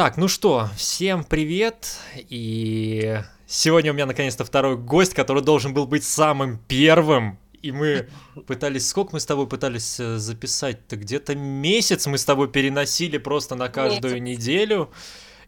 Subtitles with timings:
[0.00, 5.86] Так, ну что, всем привет, и сегодня у меня наконец-то второй гость, который должен был
[5.86, 8.08] быть самым первым, и мы
[8.46, 13.56] пытались, сколько мы с тобой пытались э, записать-то, где-то месяц мы с тобой переносили просто
[13.56, 14.38] на каждую месяц.
[14.40, 14.90] неделю,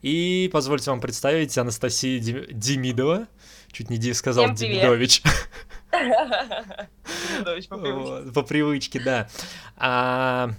[0.03, 3.29] и позвольте вам представить Анастасия Демидова,
[3.73, 5.23] чуть не сказал Демидович.
[5.93, 8.33] Демидович по привычке.
[8.35, 10.55] По привычке, да.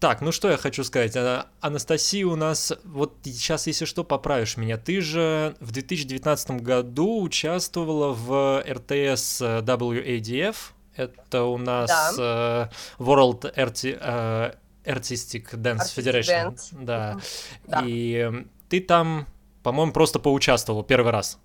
[0.00, 1.16] Так, ну что я хочу сказать.
[1.16, 4.76] А, Анастасия у нас, вот сейчас, если что, поправишь меня.
[4.76, 10.56] Ты же в 2019 году участвовала в РТС WADF.
[10.94, 12.70] Это у нас да.
[12.98, 16.54] uh, World uh, Artistic Dance Artistic Federation.
[16.54, 16.84] Dance.
[16.84, 17.18] Да.
[17.66, 17.82] да.
[17.84, 18.30] И
[18.68, 19.26] ты там,
[19.62, 21.38] по-моему, просто поучаствовала первый раз.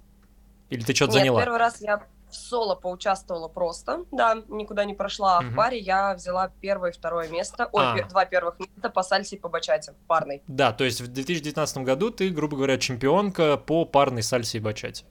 [0.69, 1.41] Или ты что-то заняла?
[1.41, 5.51] первый раз я в соло поучаствовала просто, да, никуда не прошла, а угу.
[5.51, 8.07] в паре я взяла первое и второе место, ой, а.
[8.09, 10.41] два первых места по сальсе и по бачате, парной.
[10.47, 15.05] Да, то есть в 2019 году ты, грубо говоря, чемпионка по парной сальсе и бачате.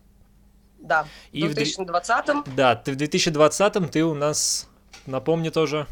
[0.79, 2.57] Да, и в 2020 в...
[2.57, 4.69] Да, ты в 2020 ты у нас,
[5.07, 5.87] напомни тоже...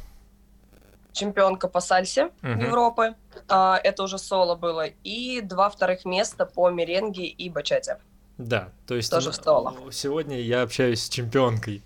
[1.12, 2.60] Чемпионка по сальсе угу.
[2.60, 3.14] Европы,
[3.48, 7.98] а, это уже соло было, и два вторых места по меренге и бачате.
[8.40, 9.74] Да, то есть Тоже встала.
[9.92, 11.82] сегодня я общаюсь с чемпионкой.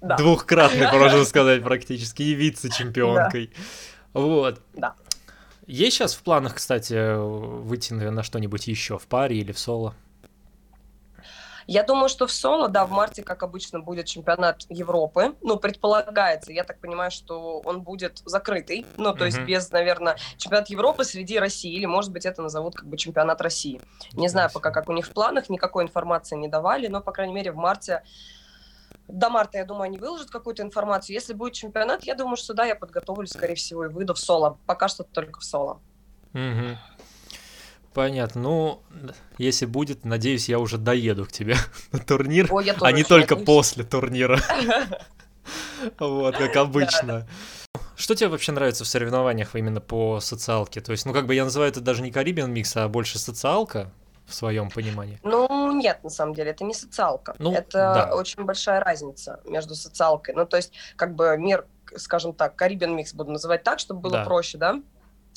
[0.00, 0.16] Да.
[0.16, 3.52] Двухкратной, можно сказать, практически, и вице-чемпионкой.
[4.12, 4.20] Да.
[4.20, 4.60] Вот.
[4.74, 4.94] Да.
[5.66, 9.94] Есть сейчас в планах, кстати, выйти на что-нибудь еще в паре или в соло?
[11.66, 15.34] Я думаю, что в соло, да, в марте, как обычно, будет чемпионат Европы.
[15.40, 18.86] Ну, предполагается, я так понимаю, что он будет закрытый.
[18.96, 19.26] Ну, то mm-hmm.
[19.26, 21.72] есть без, наверное, чемпионат Европы среди России.
[21.72, 23.80] Или, может быть, это назовут как бы чемпионат России.
[24.12, 27.34] Не знаю пока, как у них в планах, никакой информации не давали, но, по крайней
[27.34, 28.02] мере, в марте
[29.08, 31.14] до марта, я думаю, они выложат какую-то информацию.
[31.14, 34.58] Если будет чемпионат, я думаю, что да, я подготовлюсь, скорее всего, и выйду в соло.
[34.66, 35.80] Пока что только в соло.
[36.32, 36.78] Угу.
[37.94, 38.40] Понятно.
[38.42, 38.82] Ну,
[39.38, 41.56] если будет, надеюсь, я уже доеду к тебе
[41.92, 43.46] на турнир, Ой, а не только надеюсь.
[43.46, 44.40] после турнира.
[45.98, 47.28] Вот, как обычно.
[47.96, 50.80] Что тебе вообще нравится в соревнованиях именно по социалке?
[50.80, 53.90] То есть, ну, как бы я называю это даже не Caribbean микс, а больше социалка
[54.26, 55.20] в своем понимании?
[55.22, 57.34] Ну, нет, на самом деле, это не социалка.
[57.38, 58.14] Ну, это да.
[58.14, 60.34] очень большая разница между социалкой.
[60.34, 64.12] Ну, то есть, как бы мир, скажем так, Caribbean микс буду называть так, чтобы было
[64.14, 64.24] да.
[64.24, 64.80] проще, да?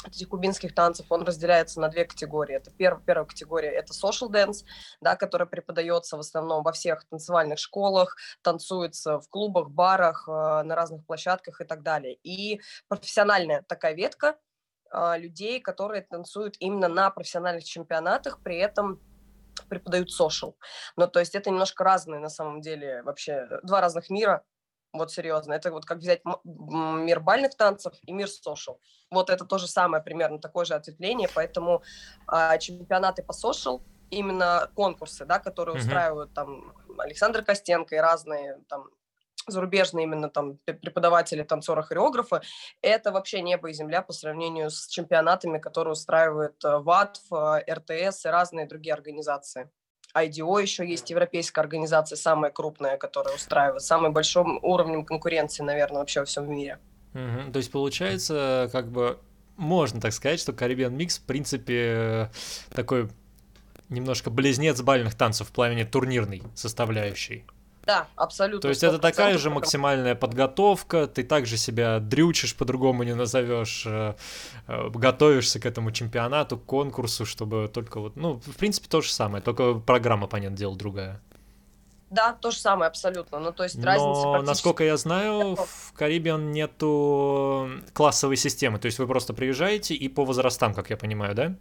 [0.06, 2.56] Этих кубинских танцев, он разделяется на две категории.
[2.56, 4.64] Это перв, первая категория– это social dance,
[5.02, 10.32] да, которая преподается в основном во всех танцевальных школах, танцуется в клубах, барах, э,
[10.64, 12.18] на разных площадках и так далее.
[12.24, 14.38] И профессиональная такая ветка
[14.92, 19.02] э, людей, которые танцуют именно на профессиональных чемпионатах, при этом
[19.70, 20.54] преподают social.
[20.96, 24.44] Ну, то есть это немножко разные на самом деле вообще, два разных мира,
[24.94, 25.54] вот серьезно.
[25.54, 28.78] Это вот как взять мир бальных танцев и мир social.
[29.12, 31.30] Вот это то же самое, примерно такое же ответвление.
[31.34, 31.84] Поэтому
[32.28, 35.80] а, чемпионаты по social, именно конкурсы, да, которые mm-hmm.
[35.80, 38.90] устраивают там Александр Костенко и разные там
[39.48, 42.42] зарубежные именно там преподаватели, танцоры, хореографы,
[42.82, 48.26] это вообще небо и земля по сравнению с чемпионатами, которые устраивают э, ВАТФ, э, РТС
[48.26, 49.70] и разные другие организации.
[50.26, 56.22] IDO еще есть европейская организация, самая крупная, которая устраивает, самым большим уровнем конкуренции, наверное, вообще
[56.22, 56.80] во всем мире.
[57.14, 57.52] Угу.
[57.52, 59.20] То есть получается, как бы
[59.56, 62.30] можно так сказать, что Caribbean Mix, в принципе,
[62.72, 63.10] такой
[63.90, 67.46] немножко близнец бальных танцев в плане турнирной составляющей.
[67.88, 68.62] Да, абсолютно.
[68.62, 74.16] То есть это такая же максимальная подготовка, ты также себя дрючишь, по-другому не назовешь, э,
[74.68, 79.10] э, готовишься к этому чемпионату, к конкурсу, чтобы только вот, ну, в принципе, то же
[79.10, 81.22] самое, только программа, понятное дело, другая.
[82.10, 83.40] Да, то же самое абсолютно.
[83.40, 88.80] Ну, то есть Но, разница насколько я знаю, в Caribbean нету классовой системы.
[88.80, 91.56] То есть вы просто приезжаете и по возрастам, как я понимаю, да?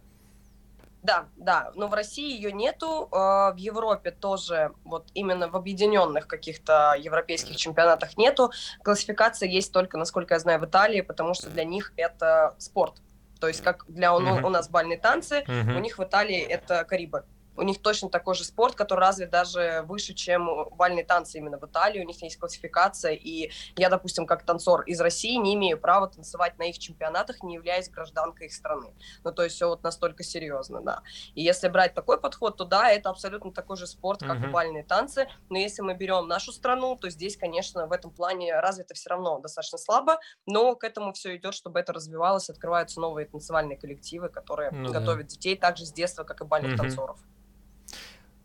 [1.07, 6.27] Да, да, но в России ее нету, а, в Европе тоже, вот именно в объединенных
[6.27, 8.51] каких-то европейских чемпионатах нету.
[8.83, 12.95] Классификация есть только, насколько я знаю, в Италии, потому что для них это спорт.
[13.39, 15.77] То есть как для у, у нас бальные танцы, uh-huh.
[15.77, 17.23] у них в Италии это Карибы
[17.57, 21.65] у них точно такой же спорт, который развит даже выше, чем бальные танцы именно в
[21.65, 26.07] Италии, у них есть классификация, и я, допустим, как танцор из России не имею права
[26.07, 28.93] танцевать на их чемпионатах, не являясь гражданкой их страны.
[29.23, 31.01] Ну, то есть все вот настолько серьезно, да.
[31.33, 34.49] И если брать такой подход, то да, это абсолютно такой же спорт, как uh-huh.
[34.49, 38.59] и бальные танцы, но если мы берем нашу страну, то здесь, конечно, в этом плане
[38.59, 43.25] развито все равно достаточно слабо, но к этому все идет, чтобы это развивалось, открываются новые
[43.25, 45.29] танцевальные коллективы, которые ну, готовят да.
[45.29, 46.77] детей также с детства, как и бальных uh-huh.
[46.77, 47.19] танцоров.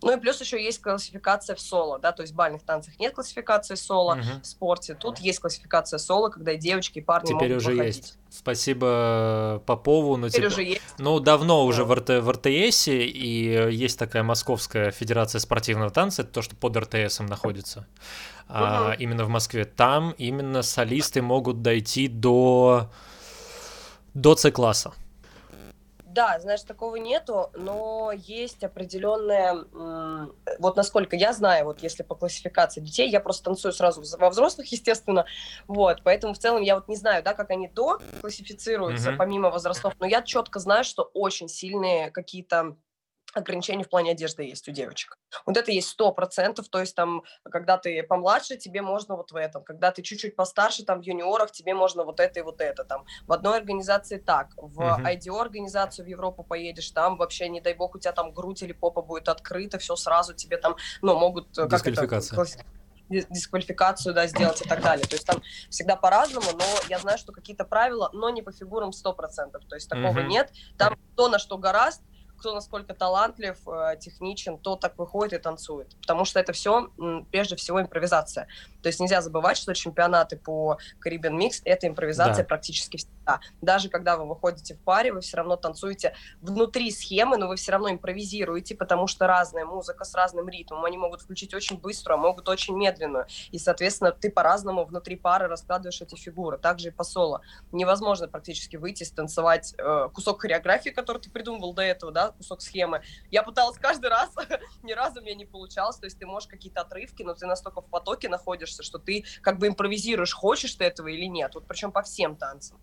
[0.02, 3.14] Ну и плюс еще есть классификация в соло, да, то есть в бальных танцах нет
[3.14, 4.22] классификации соло, угу.
[4.42, 7.96] в спорте тут есть классификация соло, когда и девочки, и парни Теперь могут уже выходить.
[7.96, 8.18] есть.
[8.30, 10.16] Спасибо Попову.
[10.16, 10.82] Ну, Теперь типа, уже есть.
[10.98, 16.32] Ну, давно уже в, РТ, в РТС, и есть такая Московская Федерация спортивного танца, это
[16.32, 17.86] то, что под РТСом находится, угу.
[18.48, 19.64] а, именно в Москве.
[19.64, 22.90] Там именно солисты могут дойти до,
[24.14, 24.92] до С-класса.
[26.12, 29.64] Да, знаешь, такого нету, но есть определенная,
[30.58, 34.66] вот насколько я знаю, вот если по классификации детей, я просто танцую сразу во взрослых,
[34.72, 35.24] естественно,
[35.66, 39.16] вот, поэтому в целом я вот не знаю, да, как они до классифицируются, mm-hmm.
[39.16, 42.76] помимо возрастов, но я четко знаю, что очень сильные какие-то
[43.34, 45.16] ограничения в плане одежды есть у девочек.
[45.46, 49.36] Вот это есть сто процентов, то есть там, когда ты помладше, тебе можно вот в
[49.36, 52.84] этом, когда ты чуть-чуть постарше, там в юниорах, тебе можно вот это и вот это,
[52.84, 55.16] там в одной организации так, в uh-huh.
[55.16, 58.72] IDO организацию в Европу поедешь, там вообще, не дай бог, у тебя там грудь или
[58.72, 61.56] попа будет открыта, все сразу тебе там, ну, могут...
[61.58, 62.06] Э, как это,
[63.08, 65.06] дисквалификацию, да, сделать и так далее.
[65.06, 68.90] То есть там всегда по-разному, но я знаю, что какие-то правила, но не по фигурам
[68.90, 69.16] 100%.
[69.68, 70.26] То есть такого uh-huh.
[70.26, 70.52] нет.
[70.78, 72.02] Там то, на что гораст,
[72.42, 75.94] кто насколько талантлив, э, техничен, то так выходит и танцует.
[76.00, 76.88] Потому что это все,
[77.30, 78.48] прежде всего, импровизация.
[78.82, 82.48] То есть нельзя забывать, что чемпионаты по Caribbean Mix— это импровизация да.
[82.48, 83.12] практически всегда.
[83.60, 87.72] Даже когда вы выходите в паре, вы все равно танцуете внутри схемы, но вы все
[87.72, 90.84] равно импровизируете, потому что разная музыка с разным ритмом.
[90.84, 93.26] Они могут включить очень быструю, а могут очень медленную.
[93.50, 96.58] И, соответственно, ты по-разному внутри пары раскладываешь эти фигуры.
[96.58, 97.42] Также и по соло.
[97.72, 103.02] Невозможно практически выйти, станцевать э, кусок хореографии, который ты придумывал до этого, да, кусок схемы.
[103.30, 104.30] Я пыталась каждый раз,
[104.82, 105.96] ни разу мне не получалось.
[105.96, 109.58] То есть ты можешь какие-то отрывки, но ты настолько в потоке находишься, что ты как
[109.58, 111.54] бы импровизируешь, хочешь ты этого или нет.
[111.54, 112.78] Вот причем по всем танцам.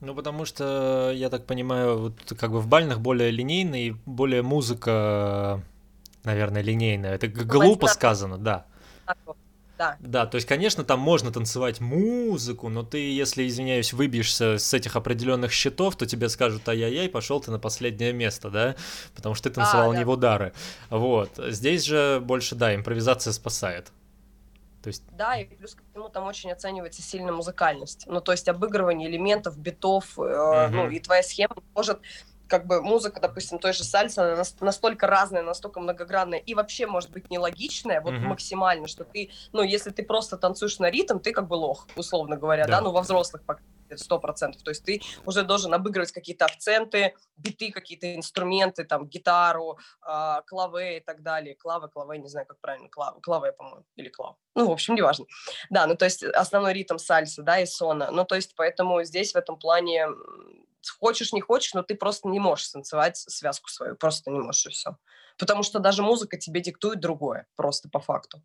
[0.00, 5.62] Ну, потому что, я так понимаю, вот как бы в бальных более линейный, более музыка,
[6.24, 7.14] наверное, линейная.
[7.14, 8.66] Это глупо сказано, да
[9.78, 9.96] да.
[10.00, 14.96] Да, то есть, конечно, там можно танцевать музыку, но ты, если, извиняюсь, выбьешься с этих
[14.96, 18.74] определенных счетов, то тебе скажут, ай-яй-яй, пошел ты на последнее место, да,
[19.14, 19.98] потому что ты танцевал а, да.
[19.98, 20.52] не в удары.
[20.90, 21.30] Вот.
[21.38, 23.92] Здесь же больше, да, импровизация спасает.
[24.88, 25.04] То есть...
[25.12, 28.04] Да, и плюс ко всему там очень оценивается сильно музыкальность.
[28.06, 30.74] Ну, то есть обыгрывание элементов, битов, э, угу.
[30.74, 32.00] ну, и твоя схема может
[32.48, 37.10] как бы музыка, допустим, той же сальса, она настолько разная, настолько многогранная и вообще может
[37.10, 38.26] быть нелогичная, вот mm-hmm.
[38.26, 42.36] максимально, что ты, ну, если ты просто танцуешь на ритм, ты как бы лох, условно
[42.36, 43.42] говоря, да, да ну, во взрослых
[43.96, 44.62] сто процентов.
[44.62, 50.98] То есть ты уже должен обыгрывать какие-то акценты, биты, какие-то инструменты, там, гитару, э, клаве
[50.98, 51.54] и так далее.
[51.54, 54.36] Клавы, клаве, не знаю, как правильно, клавы, клаве, по-моему, или клав.
[54.54, 55.26] Ну, в общем, неважно.
[55.70, 58.10] Да, ну, то есть основной ритм сальса, да, и сона.
[58.10, 60.08] Ну, то есть поэтому здесь в этом плане
[60.90, 64.70] хочешь, не хочешь, но ты просто не можешь танцевать связку свою, просто не можешь, и
[64.70, 64.96] все.
[65.38, 68.42] Потому что даже музыка тебе диктует другое, просто по факту.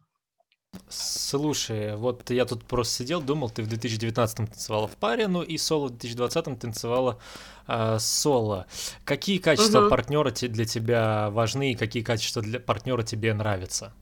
[0.90, 5.58] Слушай, вот я тут просто сидел, думал, ты в 2019 танцевала в паре, ну и
[5.58, 7.20] соло в 2020 танцевала
[7.68, 8.66] э, соло.
[9.06, 9.90] Какие качества угу.
[9.90, 13.94] партнера для тебя важны и какие качества для партнера тебе нравятся?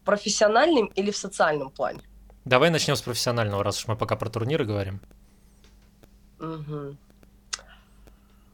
[0.00, 2.00] В профессиональном или в социальном плане?
[2.44, 5.00] Давай начнем с профессионального, раз уж мы пока про турниры говорим.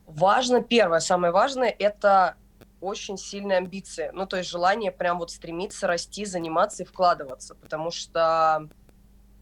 [0.07, 2.37] Важно, первое, самое важное, это
[2.81, 4.11] очень сильные амбиции.
[4.15, 7.55] Ну, то есть желание прям вот стремиться расти, заниматься и вкладываться.
[7.57, 8.69] Потому что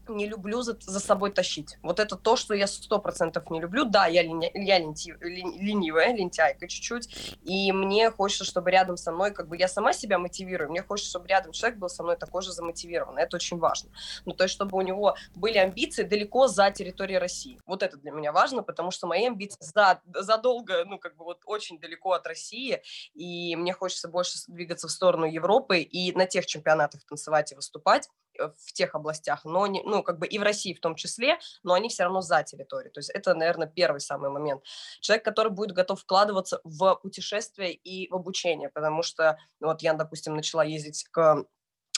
[0.09, 1.77] не люблю за, за собой тащить.
[1.81, 3.85] Вот это то, что я сто процентов не люблю.
[3.85, 9.31] Да, я, линя, я ленти, ленивая, лентяйка чуть-чуть, и мне хочется, чтобы рядом со мной,
[9.31, 12.41] как бы я сама себя мотивирую, мне хочется, чтобы рядом человек был со мной такой
[12.41, 13.23] же замотивированный.
[13.23, 13.91] Это очень важно.
[14.25, 17.59] Ну, то есть, чтобы у него были амбиции далеко за территорией России.
[17.65, 21.41] Вот это для меня важно, потому что мои амбиции за, задолго, ну, как бы вот
[21.45, 22.81] очень далеко от России,
[23.13, 28.09] и мне хочется больше двигаться в сторону Европы и на тех чемпионатах танцевать и выступать,
[28.37, 31.73] в тех областях, но не, ну, как бы и в России в том числе, но
[31.73, 32.91] они все равно за территорией.
[32.91, 34.63] То есть это, наверное, первый самый момент.
[35.01, 40.35] Человек, который будет готов вкладываться в путешествие и в обучение, потому что вот я, допустим,
[40.35, 41.45] начала ездить к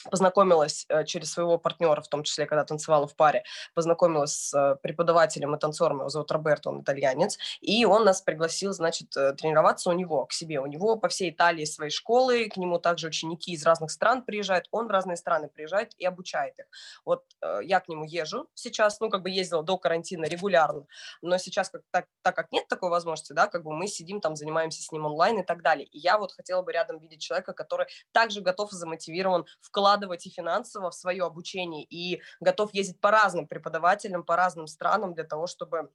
[0.08, 4.76] познакомилась э, через своего партнера, в том числе, когда танцевала в паре, познакомилась с э,
[4.82, 9.90] преподавателем и танцором, его зовут Роберто, он итальянец, и он нас пригласил, значит, э, тренироваться
[9.90, 10.60] у него, к себе.
[10.60, 14.66] У него по всей Италии свои школы, к нему также ученики из разных стран приезжают,
[14.70, 16.66] он в разные страны приезжает и обучает их.
[17.04, 17.24] Вот
[17.62, 20.86] я к нему езжу сейчас, ну, как бы ездила до карантина регулярно,
[21.22, 24.36] но сейчас, как, так, так как нет такой возможности, да, как бы мы сидим там,
[24.36, 25.86] занимаемся с ним онлайн и так далее.
[25.86, 30.26] И я вот хотела бы рядом видеть человека, который также готов и замотивирован вкладывать вкладывать
[30.26, 35.24] и финансово в свое обучение, и готов ездить по разным преподавателям, по разным странам для
[35.24, 35.90] того, чтобы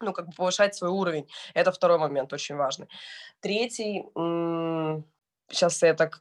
[0.00, 1.28] ну, как бы повышать свой уровень.
[1.54, 2.88] Это второй момент очень важный.
[3.40, 4.02] Третий,
[5.50, 6.20] сейчас я так,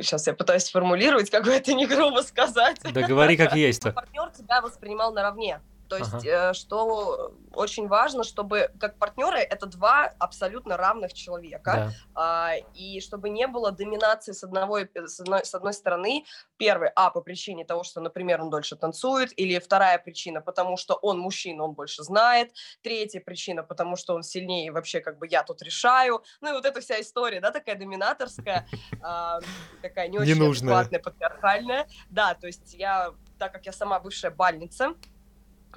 [0.00, 2.80] сейчас я пытаюсь сформулировать, как бы это не грубо сказать.
[2.82, 3.82] Да говори как есть.
[3.82, 5.60] Партнер тебя воспринимал наравне.
[5.92, 6.50] То есть, ага.
[6.50, 12.54] э, что очень важно, чтобы как партнеры это два абсолютно равных человека, да.
[12.54, 16.24] э, и чтобы не было доминации с одного с одной, с одной стороны.
[16.56, 20.94] Первый, а по причине того, что, например, он дольше танцует, или вторая причина, потому что
[20.94, 22.52] он мужчина, он больше знает.
[22.80, 26.22] Третья причина, потому что он сильнее, и вообще как бы я тут решаю.
[26.40, 29.40] Ну и вот эта вся история, да, такая доминаторская, э,
[29.82, 31.86] такая не очень адекватная, патриархальная.
[32.08, 34.94] Да, то есть я, так как я сама бывшая бальница, а,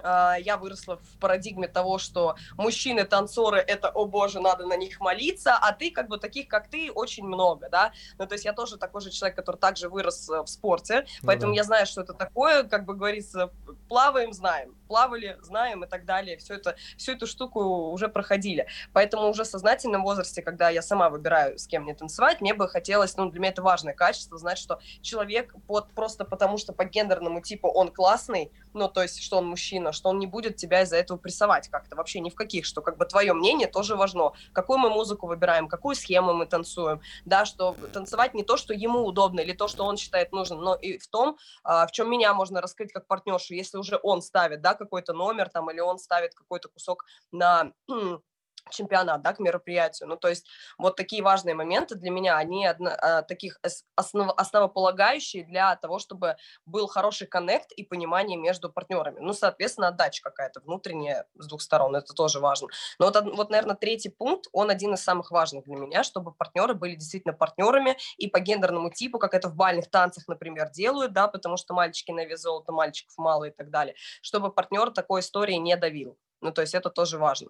[0.04, 5.56] я выросла в парадигме того, что мужчины танцоры это, о боже, надо на них молиться,
[5.56, 7.92] а ты как бы таких, как ты, очень много, да.
[8.18, 11.28] Ну, то есть я тоже такой же человек, который также вырос э, в спорте, ну,
[11.28, 11.58] поэтому да.
[11.58, 13.52] я знаю, что это такое, как бы говорится,
[13.88, 18.68] плаваем, знаем, плавали, знаем и так далее, все это, всю эту штуку уже проходили.
[18.94, 22.68] Поэтому уже в сознательном возрасте, когда я сама выбираю, с кем мне танцевать, мне бы
[22.68, 26.86] хотелось, ну, для меня это важное качество, знать, что человек под, просто потому, что по
[26.86, 30.82] гендерному типу он классный, ну, то есть, что он мужчина, что он не будет тебя
[30.82, 34.34] из-за этого прессовать как-то, вообще ни в каких, что как бы твое мнение тоже важно,
[34.54, 39.06] какую мы музыку выбираем, какую схему мы танцуем, да, что танцевать не то, что ему
[39.06, 42.34] удобно или то, что он считает нужным, но и в том, а, в чем меня
[42.34, 46.34] можно раскрыть как партнершу, если уже он ставит, да, какой-то номер там, или он ставит
[46.36, 47.72] какой-то кусок на
[48.70, 50.10] чемпионат, да, к мероприятию.
[50.10, 50.46] Ну, то есть
[50.78, 53.60] вот такие важные моменты для меня, они одно, а, таких
[53.96, 59.20] основ, основополагающие для того, чтобы был хороший коннект и понимание между партнерами.
[59.20, 62.68] Ну, соответственно, отдача какая-то внутренняя с двух сторон, это тоже важно.
[63.00, 66.74] Но вот, вот, наверное, третий пункт, он один из самых важных для меня, чтобы партнеры
[66.74, 71.28] были действительно партнерами и по гендерному типу, как это в бальных танцах, например, делают, да,
[71.28, 75.56] потому что мальчики на вес золота, мальчиков мало и так далее, чтобы партнер такой истории
[75.56, 76.18] не давил.
[76.42, 77.50] Ну, то есть это тоже важно.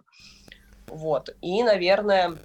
[0.88, 1.30] Вот.
[1.42, 2.38] И, наверное,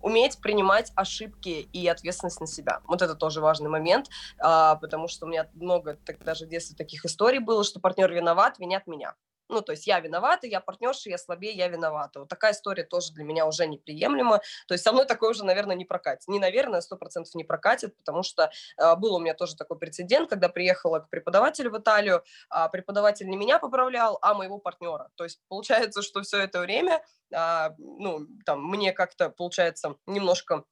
[0.00, 2.80] уметь принимать ошибки и ответственность на себя.
[2.86, 4.08] Вот это тоже важный момент,
[4.38, 8.12] а, потому что у меня много так, даже в детстве таких историй было, что партнер
[8.12, 9.14] виноват, винят меня.
[9.48, 12.20] Ну, то есть я виновата, я партнерша, я слабее, я виновата.
[12.20, 14.40] Вот такая история тоже для меня уже неприемлема.
[14.66, 16.28] То есть со мной такое уже, наверное, не прокатит.
[16.28, 20.28] Не, наверное, сто процентов не прокатит, потому что э, был у меня тоже такой прецедент,
[20.30, 25.10] когда приехала к преподавателю в Италию, а преподаватель не меня поправлял, а моего партнера.
[25.14, 30.64] То есть получается, что все это время, э, ну, там, мне как-то, получается, немножко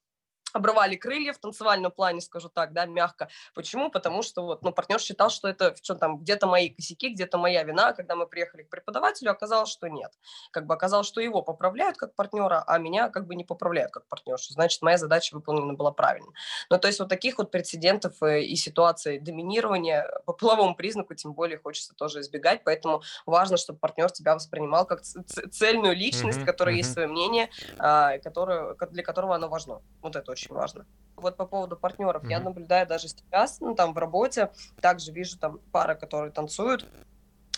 [0.55, 3.29] обрывали крылья в танцевальном плане, скажу так, да, мягко.
[3.55, 3.91] Почему?
[3.91, 7.65] Потому что вот, ну, партнер считал, что это что там, где-то мои косяки, где-то моя
[7.65, 7.93] вина.
[7.93, 10.13] Когда мы приехали к преподавателю, оказалось, что нет.
[10.53, 14.07] Как бы оказалось, что его поправляют как партнера, а меня как бы не поправляют как
[14.07, 14.53] партнершу.
[14.53, 16.33] Значит, моя задача выполнена была правильно.
[16.71, 21.33] Ну, то есть вот таких вот прецедентов э, и ситуаций доминирования по половому признаку тем
[21.33, 26.75] более хочется тоже избегать, поэтому важно, чтобы партнер тебя воспринимал как цельную личность, mm-hmm, которая
[26.75, 26.79] mm-hmm.
[26.79, 29.83] есть свое мнение, а, которое, для которого оно важно.
[30.01, 30.87] Вот это очень очень важно.
[31.17, 32.31] Вот по поводу партнеров, mm-hmm.
[32.31, 36.87] я наблюдаю даже сейчас, ну, там в работе, также вижу там пары, которые танцуют,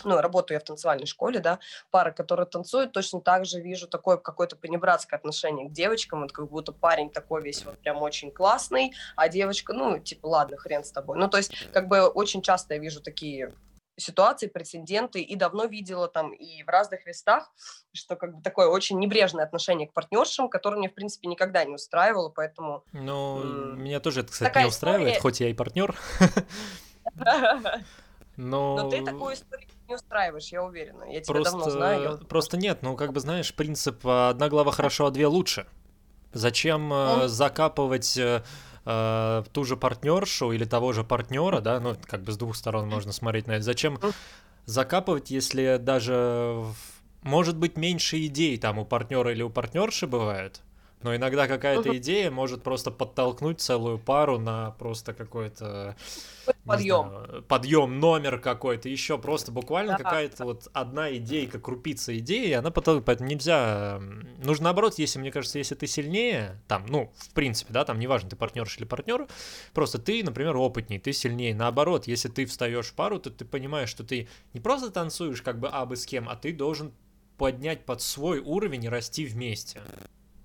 [0.03, 1.57] ну, работаю я в танцевальной школе, да,
[1.89, 6.47] пары, которые танцуют, точно так же вижу такое какое-то понебратское отношение к девочкам, вот как
[6.49, 10.91] будто парень такой весь вот прям очень классный, а девочка, ну, типа, ладно, хрен с
[10.91, 11.17] тобой.
[11.17, 13.53] Ну, то есть, как бы очень часто я вижу такие
[13.97, 17.51] ситуации, прецеденты, и давно видела там и в разных местах,
[17.93, 21.73] что как бы такое очень небрежное отношение к партнершам, которое мне, в принципе, никогда не
[21.73, 22.83] устраивало, поэтому...
[22.93, 23.43] Ну,
[23.75, 25.21] меня тоже это, кстати, не устраивает, история...
[25.21, 25.95] хоть я и партнер.
[28.35, 28.75] Но...
[28.83, 31.05] Но ты такую историю не устраиваешь, я уверена.
[31.05, 31.51] Я тебя просто...
[31.51, 32.17] давно знаю.
[32.27, 35.65] Просто нет, ну, как бы, знаешь, принцип «одна глава хорошо, а две лучше».
[36.33, 38.43] Зачем э, закапывать э,
[38.87, 42.87] э, ту же партнершу или того же партнера, да, ну, как бы с двух сторон
[42.87, 43.63] можно смотреть на это.
[43.63, 43.99] Зачем
[44.65, 46.63] закапывать, если даже
[47.21, 50.61] может быть меньше идей там у партнера или у партнерши бывает,
[51.07, 55.95] но иногда какая-то идея может просто подтолкнуть целую пару на просто какой-то
[56.65, 60.03] подъем, знаю, подъем номер какой-то, еще просто буквально да.
[60.03, 64.01] какая-то вот одна идейка, крупица идеи, она потом, поэтому нельзя,
[64.43, 68.29] нужно наоборот, если мне кажется, если ты сильнее, там, ну, в принципе, да, там неважно,
[68.29, 69.25] ты партнерш или партнер,
[69.73, 73.87] просто ты, например, опытней, ты сильнее, наоборот, если ты встаешь в пару, то ты понимаешь,
[73.87, 76.91] что ты не просто танцуешь как бы абы с кем, а ты должен
[77.37, 79.81] поднять под свой уровень и расти вместе.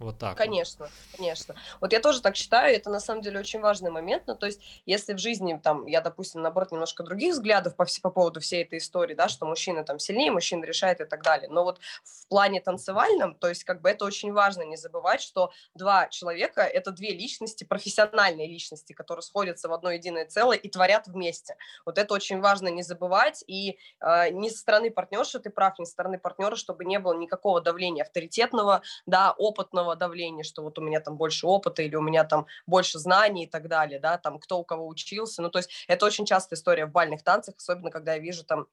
[0.03, 0.37] Вот так.
[0.37, 1.17] Конечно, вот.
[1.17, 1.55] конечно.
[1.81, 4.25] Вот я тоже так считаю, это на самом деле очень важный момент.
[4.27, 8.11] Ну, то есть, если в жизни, там, я, допустим, наоборот, немножко других взглядов по, по
[8.11, 11.49] поводу всей этой истории, да, что мужчина там сильнее, мужчина решает и так далее.
[11.49, 15.53] Но вот в плане танцевальном, то есть, как бы это очень важно не забывать, что
[15.75, 21.07] два человека– это две личности, профессиональные личности, которые сходятся в одно единое целое и творят
[21.07, 21.57] вместе.
[21.87, 23.45] Вот это очень важно не забывать.
[23.47, 27.15] И э, ни со стороны партнерши, ты прав, ни со стороны партнера, чтобы не было
[27.15, 31.97] никакого давления авторитетного, да, опытного, социального давления, что вот у меня там больше опыта или
[31.97, 35.43] у меня там больше знаний и так далее, да, там кто у кого учился.
[35.43, 38.67] Ну, то есть это очень частая история в бальных танцах, особенно когда я вижу там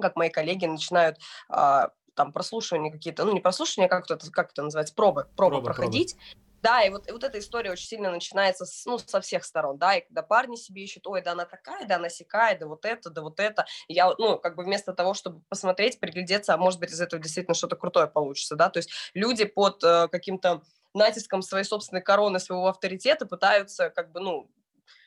[0.00, 4.50] как мои коллеги начинают а, там прослушивания какие-то, ну не прослушивания, а как это, как
[4.52, 6.14] это называется, пробы, пробы, пробы проходить.
[6.14, 6.47] Пробы.
[6.62, 9.78] Да, и вот, и вот эта история очень сильно начинается с, ну, со всех сторон,
[9.78, 12.84] да, и когда парни себе ищут, ой, да она такая, да она сякая, да вот
[12.84, 16.56] это, да вот это, и я, ну, как бы вместо того, чтобы посмотреть, приглядеться, а
[16.56, 20.62] может быть из этого действительно что-то крутое получится, да, то есть люди под э, каким-то
[20.94, 24.50] натиском своей собственной короны, своего авторитета пытаются, как бы, ну,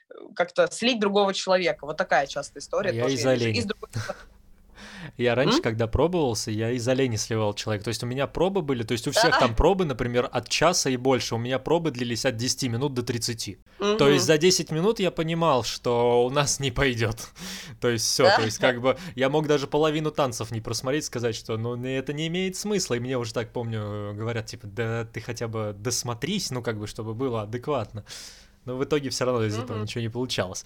[0.10, 1.86] э, как-то слить другого человека.
[1.86, 2.94] Вот такая частая история.
[2.94, 3.62] Я из оленя.
[5.18, 5.64] Я раньше, М?
[5.64, 7.86] когда пробовался, я из оленя сливал человека.
[7.86, 10.90] То есть у меня пробы были, то есть у всех там пробы, например, от часа
[10.90, 11.36] и больше.
[11.36, 13.58] У меня пробы длились от 10 минут до 30.
[13.98, 17.18] То есть за 10 минут я понимал, что у нас не пойдет.
[17.82, 21.36] То есть все, то есть как бы я мог даже половину танцев не просмотреть, сказать,
[21.36, 22.96] что ну это не имеет смысла.
[22.96, 26.88] И мне уже так помню, говорят, типа, да ты хотя бы досмотрись, ну как бы,
[26.88, 28.06] чтобы было адекватно.
[28.66, 30.66] Но в итоге все равно из этого ничего не получалось.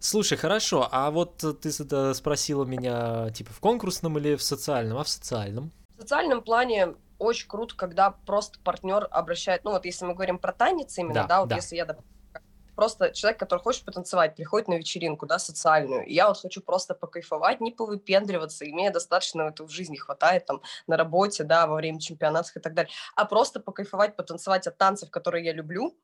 [0.00, 5.08] Слушай, хорошо, а вот ты спросила меня, типа, в конкурсном или в социальном, а в
[5.08, 5.72] социальном?
[5.96, 10.52] В социальном плане очень круто, когда просто партнер обращает, ну вот если мы говорим про
[10.52, 11.56] танец именно, да, да вот да.
[11.56, 11.96] если я,
[12.76, 16.94] просто человек, который хочет потанцевать, приходит на вечеринку, да, социальную, и я вот хочу просто
[16.94, 21.74] покайфовать, не повыпендриваться, и мне достаточно этого в жизни хватает, там, на работе, да, во
[21.74, 25.96] время чемпионатов и так далее, а просто покайфовать, потанцевать от танцев, которые я люблю,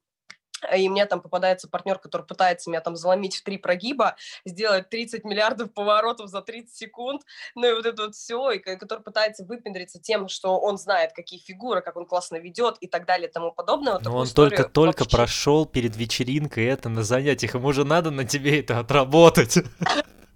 [0.75, 5.25] и мне там попадается партнер, который пытается меня там заломить в три прогиба, сделать 30
[5.25, 7.23] миллиардов поворотов за 30 секунд,
[7.54, 11.40] ну и вот это вот все, и который пытается выпендриться тем, что он знает, какие
[11.40, 13.99] фигуры, как он классно ведет и так далее и тому подобное.
[14.00, 18.78] Но он только-только прошел перед вечеринкой это на занятиях, ему же надо на тебе это
[18.78, 19.59] отработать.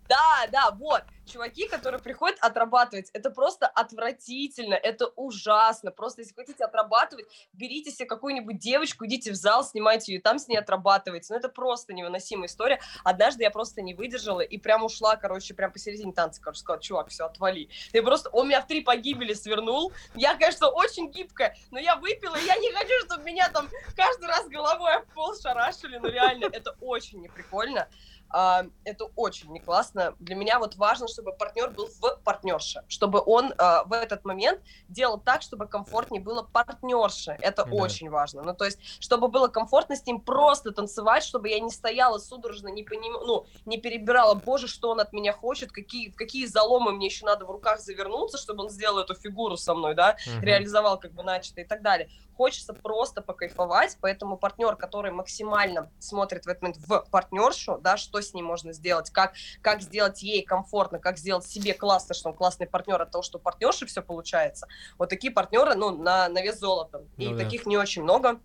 [0.09, 5.91] Да, да, вот чуваки, которые приходят отрабатывать, это просто отвратительно, это ужасно.
[5.91, 10.49] Просто если хотите отрабатывать, берите себе какую-нибудь девочку, идите в зал, снимайте ее, там с
[10.49, 11.33] ней отрабатывайте.
[11.33, 12.81] Ну, это просто невыносимая история.
[13.05, 17.09] Однажды я просто не выдержала и прям ушла, короче, прям посередине танца, короче, сказала, чувак,
[17.09, 17.69] все, отвали.
[17.93, 19.93] Я просто, он меня в три погибели свернул.
[20.15, 24.27] Я, конечно, очень гибкая, но я выпила, и я не хочу, чтобы меня там каждый
[24.27, 25.99] раз головой об пол шарашили.
[25.99, 27.89] Ну, реально, это очень неприкольно.
[28.31, 30.15] А, это очень не классно.
[30.19, 34.61] Для меня вот важно, чтобы партнер был в партнерше, чтобы он а, в этот момент
[34.89, 37.37] делал так, чтобы комфортнее было партнерше.
[37.41, 37.73] Это да.
[37.73, 38.43] очень важно.
[38.43, 42.69] Ну, то есть, чтобы было комфортно с ним просто танцевать, чтобы я не стояла судорожно,
[42.69, 43.15] не поним...
[43.15, 47.47] ну, не перебирала, боже, что он от меня хочет, какие, какие заломы мне еще надо
[47.47, 50.45] в руках завернуться, чтобы он сделал эту фигуру со мной, да, угу.
[50.45, 52.09] реализовал как бы начатое и так далее.
[52.37, 58.19] Хочется просто покайфовать, поэтому партнер, который максимально смотрит в этот момент в партнершу, да, что
[58.19, 62.29] что с ней можно сделать, как, как сделать ей комфортно, как сделать себе классно, что
[62.29, 64.67] он классный партнер от того, что партнерши все получается.
[64.99, 67.03] Вот такие партнеры, ну, на, на вес золота.
[67.17, 67.45] Ну, И да.
[67.45, 68.41] таких не очень много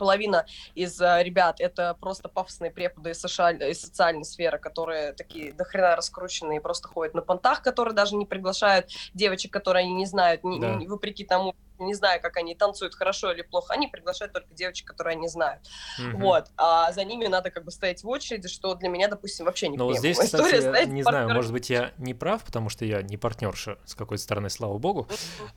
[0.00, 3.62] половина из uh, ребят это просто пафосные преподы из, социаль...
[3.62, 8.24] из социальной сферы, которые такие дохрена раскрученные и просто ходят на понтах, которые даже не
[8.24, 10.74] приглашают девочек, которые они не знают, не, да.
[10.76, 14.88] не, вопреки тому, не знаю, как они танцуют хорошо или плохо, они приглашают только девочек,
[14.88, 15.60] которые они знают.
[16.00, 16.16] Mm-hmm.
[16.16, 16.46] Вот.
[16.56, 19.76] А за ними надо как бы стоять в очереди, что для меня, допустим, вообще не
[19.76, 21.02] Ну, здесь, кстати, история, не партнер...
[21.02, 24.78] знаю, может быть, я не прав, потому что я не партнерша с какой-то стороны, слава
[24.78, 25.08] богу.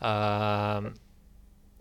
[0.01, 0.83] А,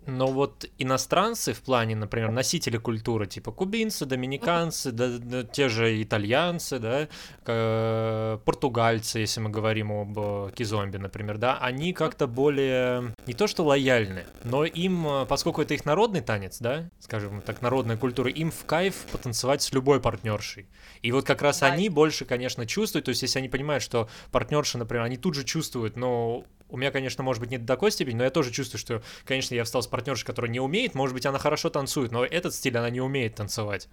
[0.05, 6.01] но вот иностранцы в плане, например, носители культуры, типа кубинцы, доминиканцы, да, да, те же
[6.01, 7.07] итальянцы, да,
[7.45, 13.47] э, португальцы, если мы говорим об э, кизомби, например, да, они как-то более, не то
[13.47, 18.29] что лояльны, но им, э, поскольку это их народный танец, да, скажем так, народная культура,
[18.29, 20.67] им в кайф потанцевать с любой партнершей.
[21.01, 21.67] И вот как раз да.
[21.67, 25.43] они больше, конечно, чувствуют, то есть если они понимают, что партнерши, например, они тут же
[25.43, 28.79] чувствуют, но у меня, конечно, может быть, не до такой степени, но я тоже чувствую,
[28.79, 32.25] что, конечно, я встал с партнершей, которая не умеет, может быть, она хорошо танцует, но
[32.25, 33.87] этот стиль она не умеет танцевать.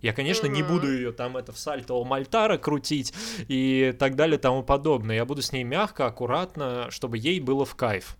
[0.00, 0.50] Я, конечно, mm-hmm.
[0.50, 3.12] не буду ее там это в сальто мальтара крутить
[3.48, 5.14] и так далее тому подобное.
[5.14, 8.16] Я буду с ней мягко, аккуратно, чтобы ей было в кайф.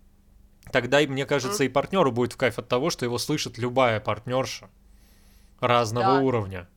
[0.71, 1.67] Тогда, мне кажется, mm-hmm.
[1.67, 4.69] и партнеру будет в кайф от того, что его слышит любая партнерша
[5.59, 6.21] разного да.
[6.21, 6.69] уровня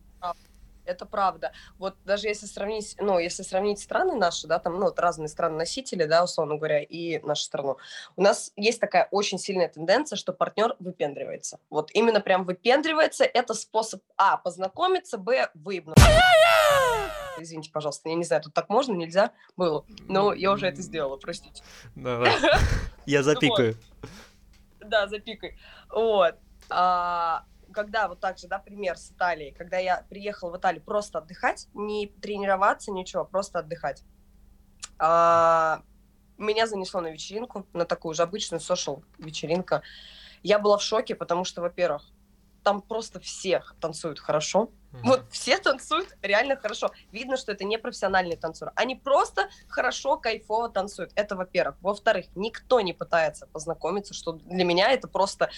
[0.87, 1.53] это правда.
[1.79, 6.05] Вот даже если сравнить, ну, если сравнить страны наши, да, там, ну, вот разные страны-носители,
[6.05, 7.79] да, условно говоря, и нашу страну,
[8.17, 11.59] у нас есть такая очень сильная тенденция, что партнер выпендривается.
[11.71, 15.97] Вот именно прям выпендривается, это способ, а, познакомиться, б, выебнуть.
[17.39, 21.17] Извините, пожалуйста, я не знаю, тут так можно, нельзя было, но я уже это сделала,
[21.17, 21.63] простите.
[23.07, 23.77] Я запикаю.
[24.81, 25.57] Да, запикай.
[25.91, 26.37] Вот.
[27.77, 31.69] Когда вот так же, да, пример с Италией, когда я приехала в Италию просто отдыхать,
[31.75, 34.03] не тренироваться, ничего, просто отдыхать,
[34.99, 35.83] а,
[36.39, 39.83] меня занесло на вечеринку, на такую же обычную social вечеринка.
[40.43, 42.03] Я была в шоке, потому что, во-первых,
[42.65, 44.71] там просто все танцуют хорошо.
[44.97, 45.09] Mm-hmm.
[45.09, 46.91] Вот все танцуют реально хорошо.
[47.13, 48.73] Видно, что это не профессиональные танцоры.
[48.75, 51.13] Они просто хорошо, кайфово танцуют.
[51.15, 51.77] Это во-первых.
[51.81, 55.51] Во-вторых, никто не пытается познакомиться, что для меня это просто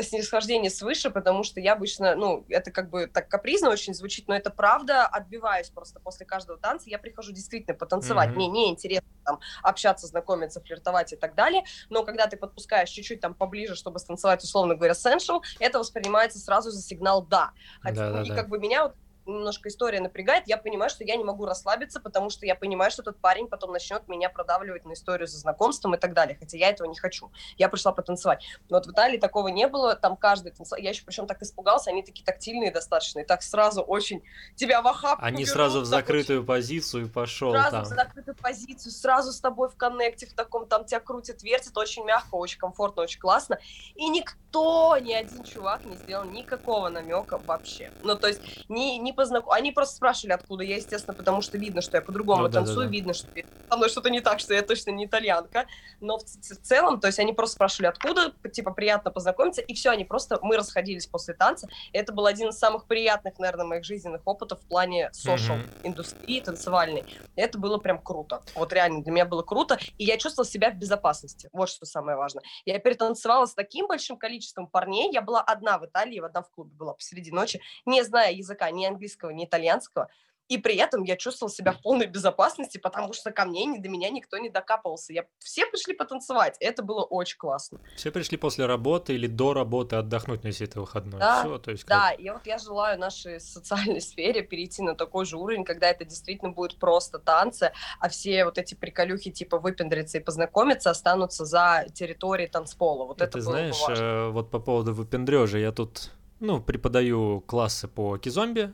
[0.00, 4.36] снисхождение свыше, потому что я обычно, ну, это как бы так капризно очень звучит, но
[4.36, 6.88] это правда, отбиваюсь просто после каждого танца.
[6.88, 8.30] Я прихожу действительно потанцевать.
[8.30, 8.34] Mm-hmm.
[8.34, 11.64] Мне не интересно там общаться, знакомиться, флиртовать и так далее.
[11.90, 16.70] Но когда ты подпускаешь чуть-чуть там поближе, чтобы станцевать, условно говоря, sensual, это воспринимается сразу
[16.70, 17.50] за сигнал «да».
[17.80, 21.16] Хотя, да, да, и как бы меня вот немножко история напрягает, я понимаю, что я
[21.16, 24.92] не могу расслабиться, потому что я понимаю, что этот парень потом начнет меня продавливать на
[24.92, 27.30] историю за знакомством и так далее, хотя я этого не хочу.
[27.56, 28.44] Я пришла потанцевать.
[28.68, 30.80] Но вот в Италии такого не было, там каждый танцевал.
[30.80, 34.22] Я еще причем так испугался, они такие тактильные достаточно, и так сразу очень
[34.54, 36.46] тебя в охапку Они берут, сразу в закрытую очень...
[36.46, 37.84] позицию пошел Сразу там.
[37.84, 42.04] в закрытую позицию, сразу с тобой в коннекте, в таком, там тебя крутят, вертят, очень
[42.04, 43.58] мягко, очень комфортно, очень классно.
[43.94, 47.90] И никто, ни один чувак не сделал никакого намека вообще.
[48.02, 49.50] Ну, то есть, не, не познаком...
[49.50, 52.84] Они просто спрашивали, откуда я, естественно, потому что видно, что я по-другому ну, танцую, да,
[52.84, 53.26] да, видно, что
[53.68, 55.66] со мной что-то не так, что я точно не итальянка.
[56.00, 59.90] Но в, в целом, то есть они просто спрашивали, откуда, типа, приятно познакомиться, и все,
[59.90, 61.68] они просто, мы расходились после танца.
[61.92, 65.80] Это был один из самых приятных, наверное, моих жизненных опытов в плане social mm-hmm.
[65.84, 67.04] индустрии танцевальной.
[67.34, 68.42] Это было прям круто.
[68.54, 71.48] Вот реально для меня было круто, и я чувствовала себя в безопасности.
[71.52, 72.44] Вот что самое важное.
[72.64, 75.10] Я перетанцевала с таким большим количеством парней.
[75.12, 78.70] Я была одна в Италии, в одном в клубе была посреди ночи, не зная языка
[78.70, 80.08] ни английского, ни итальянского,
[80.48, 83.88] и при этом я чувствовала себя в полной безопасности, потому что ко мне, ни до
[83.88, 85.12] меня никто не докапывался.
[85.12, 85.24] Я...
[85.38, 87.80] Все пришли потанцевать, это было очень классно.
[87.96, 91.18] Все пришли после работы или до работы отдохнуть на все это выходной.
[91.18, 91.98] Да, Все, то есть как...
[91.98, 96.04] да, и вот я желаю нашей социальной сфере перейти на такой же уровень, когда это
[96.04, 101.86] действительно будет просто танцы, а все вот эти приколюхи типа выпендриться и познакомиться останутся за
[101.92, 103.04] территорией танцпола.
[103.04, 107.88] Вот и это ты знаешь, э, вот по поводу выпендрежа, я тут ну, преподаю классы
[107.88, 108.72] по кизомби,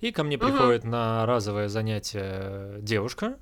[0.00, 0.46] и ко мне угу.
[0.46, 3.38] приходит на разовое занятие девушка,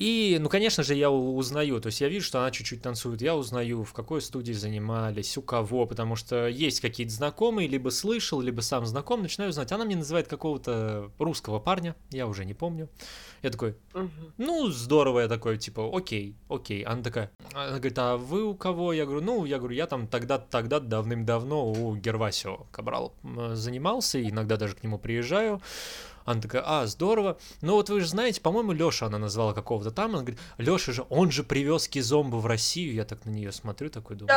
[0.00, 3.34] и, ну, конечно же, я узнаю, то есть я вижу, что она чуть-чуть танцует, я
[3.34, 8.60] узнаю, в какой студии занимались, у кого, потому что есть какие-то знакомые, либо слышал, либо
[8.60, 9.72] сам знаком, начинаю знать.
[9.72, 12.88] Она мне называет какого-то русского парня, я уже не помню.
[13.42, 13.74] Я такой,
[14.36, 16.82] ну, здорово, я такой, типа, окей, окей.
[16.84, 18.92] Она такая, она говорит, а вы у кого?
[18.92, 23.14] Я говорю, ну, я говорю, я там тогда тогда давным-давно у Гервасио Кабрал
[23.54, 25.60] занимался, иногда даже к нему приезжаю.
[26.28, 27.38] Она такая, а, здорово.
[27.62, 30.10] Ну вот вы же знаете, по-моему, Лёша она назвала какого-то там.
[30.10, 32.92] Она говорит, Лёша же, он же привез кизомбу в Россию.
[32.92, 34.36] Я так на нее смотрю, такой думаю.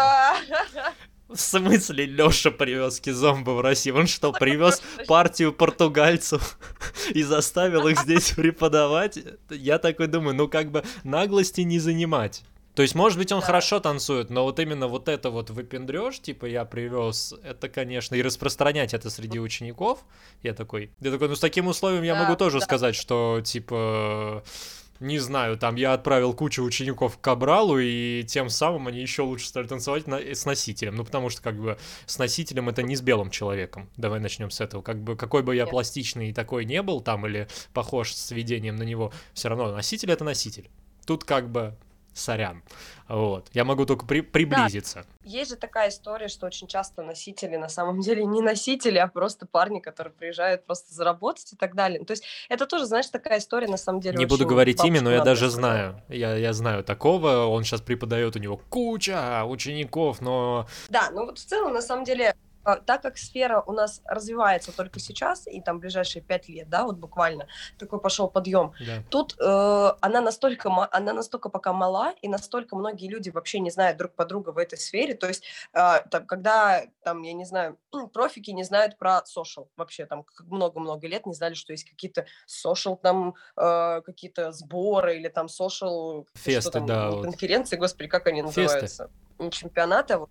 [1.28, 3.98] В смысле Лёша привез кизомбу в Россию?
[3.98, 6.58] Он что, привез партию португальцев
[7.10, 9.20] и заставил их здесь преподавать?
[9.50, 12.44] Я такой думаю, ну как бы наглости не занимать.
[12.76, 13.46] То есть, может быть, он да.
[13.46, 18.22] хорошо танцует, но вот именно вот это вот выпендрешь, типа, я привез, это, конечно, и
[18.22, 20.06] распространять это среди учеников,
[20.42, 22.66] я такой, я такой, ну, с таким условием я могу тоже да.
[22.66, 24.44] сказать, что, типа,
[25.02, 29.48] не знаю, там я отправил кучу учеников к Кабралу, и тем самым они еще лучше
[29.48, 30.96] стали танцевать на, с носителем.
[30.96, 33.90] Ну, потому что, как бы, с носителем это не с белым человеком.
[33.98, 34.84] Давай начнем с этого.
[34.84, 35.72] Как бы, какой бы я Нет.
[35.72, 40.12] пластичный и такой не был там, или похож с видением на него, все равно носитель
[40.12, 40.70] это носитель.
[41.08, 41.76] Тут как бы
[42.14, 42.64] сорян.
[43.08, 43.50] Вот.
[43.54, 45.06] Я могу только при приблизиться.
[45.24, 45.30] Да.
[45.30, 49.46] Есть же такая история, что очень часто носители на самом деле не носители, а просто
[49.46, 52.04] парни, которые приезжают просто заработать и так далее.
[52.06, 54.18] То есть это тоже, знаешь, такая история на самом деле.
[54.18, 56.02] Не буду говорить имя, но я даже знаю.
[56.08, 57.48] Я, я знаю такого.
[57.48, 60.68] Он сейчас преподает, у него куча учеников, но...
[60.90, 65.00] Да, ну вот в целом, на самом деле, так как сфера у нас развивается только
[65.00, 67.48] сейчас, и там ближайшие пять лет, да, вот буквально
[67.78, 69.04] такой пошел подъем, да.
[69.10, 73.98] тут э, она настолько, она настолько пока мала, и настолько многие люди вообще не знают
[73.98, 75.44] друг по другу в этой сфере, то есть
[75.74, 77.78] э, там, когда, там, я не знаю,
[78.14, 82.98] профики не знают про social вообще, там, много-много лет не знали, что есть какие-то social,
[83.02, 86.26] там, э, какие-то сборы или там social...
[86.36, 87.12] Фесты, там, да.
[87.22, 89.08] Конференции, господи, как они называются?
[89.08, 89.10] Фесты.
[89.40, 90.30] Не чемпионаты, а вот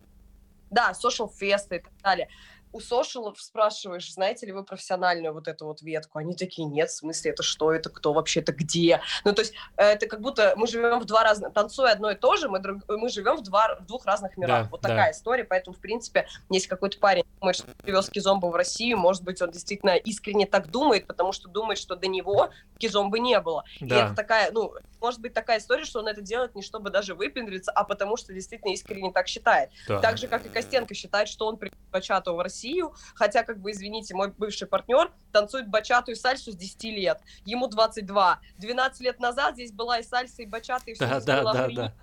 [0.70, 2.28] да, social фесты и так далее
[2.72, 6.96] у сошелов спрашиваешь, знаете ли вы профессиональную вот эту вот ветку, они такие, нет, в
[6.96, 9.00] смысле, это что, это кто вообще, это где?
[9.24, 12.36] Ну, то есть это как будто мы живем в два разных, танцуя одно и то
[12.36, 14.64] же, мы, друг, мы живем в, два, в двух разных мирах.
[14.64, 15.10] Да, вот такая да.
[15.10, 19.42] история, поэтому, в принципе, если какой-то парень думает, что привез кизомбу в Россию, может быть,
[19.42, 23.64] он действительно искренне так думает, потому что думает, что до него кизомбы не было.
[23.80, 23.94] Да.
[23.94, 27.14] И это такая, ну, может быть такая история, что он это делает не чтобы даже
[27.14, 29.70] выпендриться, а потому что действительно искренне так считает.
[29.86, 30.00] Да.
[30.00, 33.70] Так же, как и Костенко считает, что он привез Бачату в Россию, хотя, как бы,
[33.70, 38.40] извините, мой бывший партнер танцует бачату и сальсу с 10 лет, ему 22.
[38.58, 41.94] 12 лет назад здесь была и сальса, и бачата, и все да, да, да, да.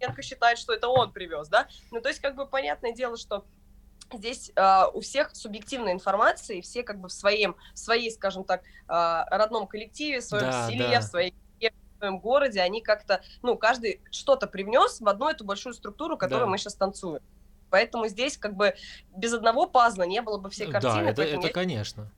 [0.00, 1.66] Янка считает, что это он привез, да?
[1.90, 3.44] Ну, то есть, как бы, понятное дело, что
[4.12, 8.44] здесь э, у всех субъективная информация, и все как бы в своем, в своей, скажем
[8.44, 11.00] так, э, родном коллективе, в своем да, селе, да.
[11.00, 15.74] в своей в своем городе, они как-то, ну, каждый что-то привнес в одну эту большую
[15.74, 16.50] структуру, которую да.
[16.52, 17.20] мы сейчас танцуем.
[17.70, 18.74] Поэтому здесь как бы
[19.16, 21.02] без одного пазла не было бы всей картины.
[21.02, 22.08] Да, это, это конечно.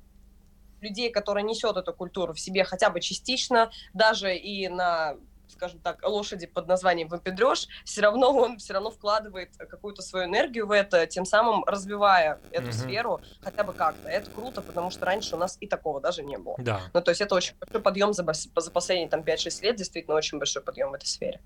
[0.82, 5.16] Людей, которые несет эту культуру в себе хотя бы частично, даже и на
[5.50, 10.66] скажем так, лошади под названием выпендреж, все равно он все равно вкладывает какую-то свою энергию
[10.66, 12.72] в это, тем самым развивая эту mm-hmm.
[12.72, 14.08] сферу хотя бы как-то.
[14.08, 16.56] Это круто, потому что раньше у нас и такого даже не было.
[16.58, 16.82] Да.
[16.92, 20.38] Ну, то есть это очень большой подъем за, за последние там 5-6 лет, действительно очень
[20.38, 21.40] большой подъем в этой сфере.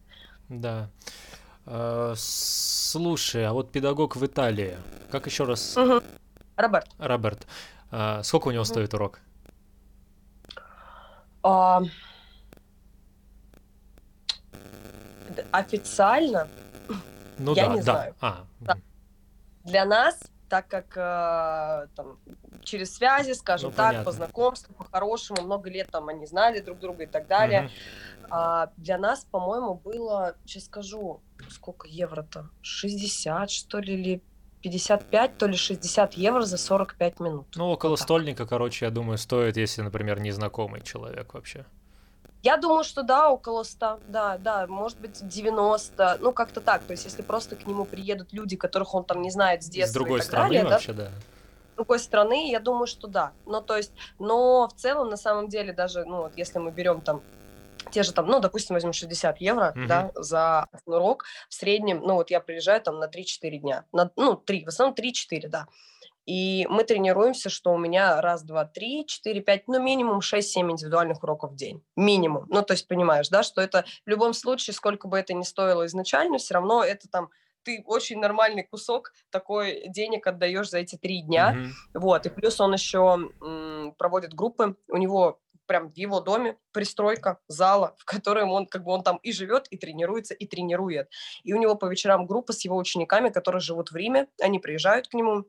[0.48, 0.90] Да.
[1.66, 4.76] Uh, слушай, а вот педагог в Италии,
[5.10, 5.74] как еще раз?
[5.76, 6.02] Угу.
[6.56, 6.86] Роберт.
[6.98, 7.46] Роберт.
[7.90, 8.68] Uh, сколько у него угу.
[8.68, 9.20] стоит урок?
[11.42, 11.88] Uh,
[15.50, 16.48] официально
[17.38, 17.82] ну, я да, не да.
[17.82, 18.14] знаю.
[18.20, 18.44] А.
[18.60, 18.76] Да.
[19.64, 22.18] Для нас, так как э, там,
[22.62, 24.04] через связи, скажем ну, так, понятно.
[24.04, 27.64] по знакомству, по-хорошему, много лет там они знали друг друга и так далее.
[27.64, 28.28] Угу.
[28.30, 32.50] А, для нас, по-моему, было, сейчас скажу, сколько евро-то?
[32.62, 34.22] 60, что ли, или
[34.62, 37.46] 55, то ли 60 евро за 45 минут.
[37.56, 41.66] Ну, около вот стольника, короче, я думаю, стоит, если, например, незнакомый человек вообще.
[42.44, 46.90] Я думаю, что да, около 100, да, да, может быть 90, ну как-то так, то
[46.90, 49.94] есть если просто к нему приедут люди, которых он там не знает с детства С
[49.94, 51.04] другой и так страны далее, вообще, да?
[51.04, 51.10] да.
[51.10, 53.32] С другой страны, я думаю, что да.
[53.46, 57.00] Ну, то есть, но в целом, на самом деле, даже, ну, вот если мы берем
[57.00, 57.22] там
[57.90, 59.86] те же там, ну, допустим, возьмем 60 евро, mm-hmm.
[59.86, 64.36] да, за урок, в среднем, ну, вот я приезжаю там на 3-4 дня, на, ну,
[64.36, 65.66] 3, в основном 3-4, да,
[66.26, 71.22] и мы тренируемся, что у меня раз, два, три, четыре, пять, ну, минимум 6-7 индивидуальных
[71.22, 71.82] уроков в день.
[71.96, 72.46] Минимум.
[72.48, 75.84] Ну, то есть понимаешь, да, что это в любом случае, сколько бы это ни стоило
[75.86, 77.30] изначально, все равно это там
[77.64, 81.54] ты очень нормальный кусок такой денег отдаешь за эти три дня.
[81.54, 81.70] Mm-hmm.
[81.94, 82.26] Вот.
[82.26, 84.76] И плюс он еще м, проводит группы.
[84.88, 89.16] У него прям в его доме пристройка зала, в котором он как бы он там
[89.22, 91.08] и живет, и тренируется, и тренирует.
[91.42, 95.08] И у него по вечерам группа с его учениками, которые живут в Риме, они приезжают
[95.08, 95.46] к нему,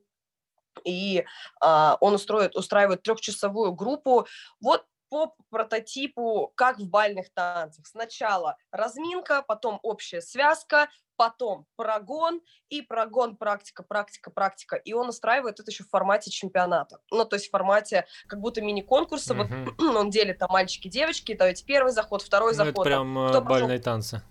[0.83, 1.25] и
[1.61, 4.27] а, он устроит, устраивает трехчасовую группу.
[4.59, 7.85] Вот по прототипу, как в бальных танцах.
[7.87, 14.75] Сначала разминка, потом общая связка, потом прогон, и прогон, практика, практика, практика.
[14.75, 16.99] И он устраивает это еще в формате чемпионата.
[17.11, 19.33] Ну, то есть в формате как будто мини-конкурса.
[19.33, 19.75] Mm-hmm.
[19.77, 22.73] Вот он делит там мальчики, девочки, давайте первый заход, второй ну, заход.
[22.73, 23.83] Это прям кто бальные пошел...
[23.83, 24.21] танцы.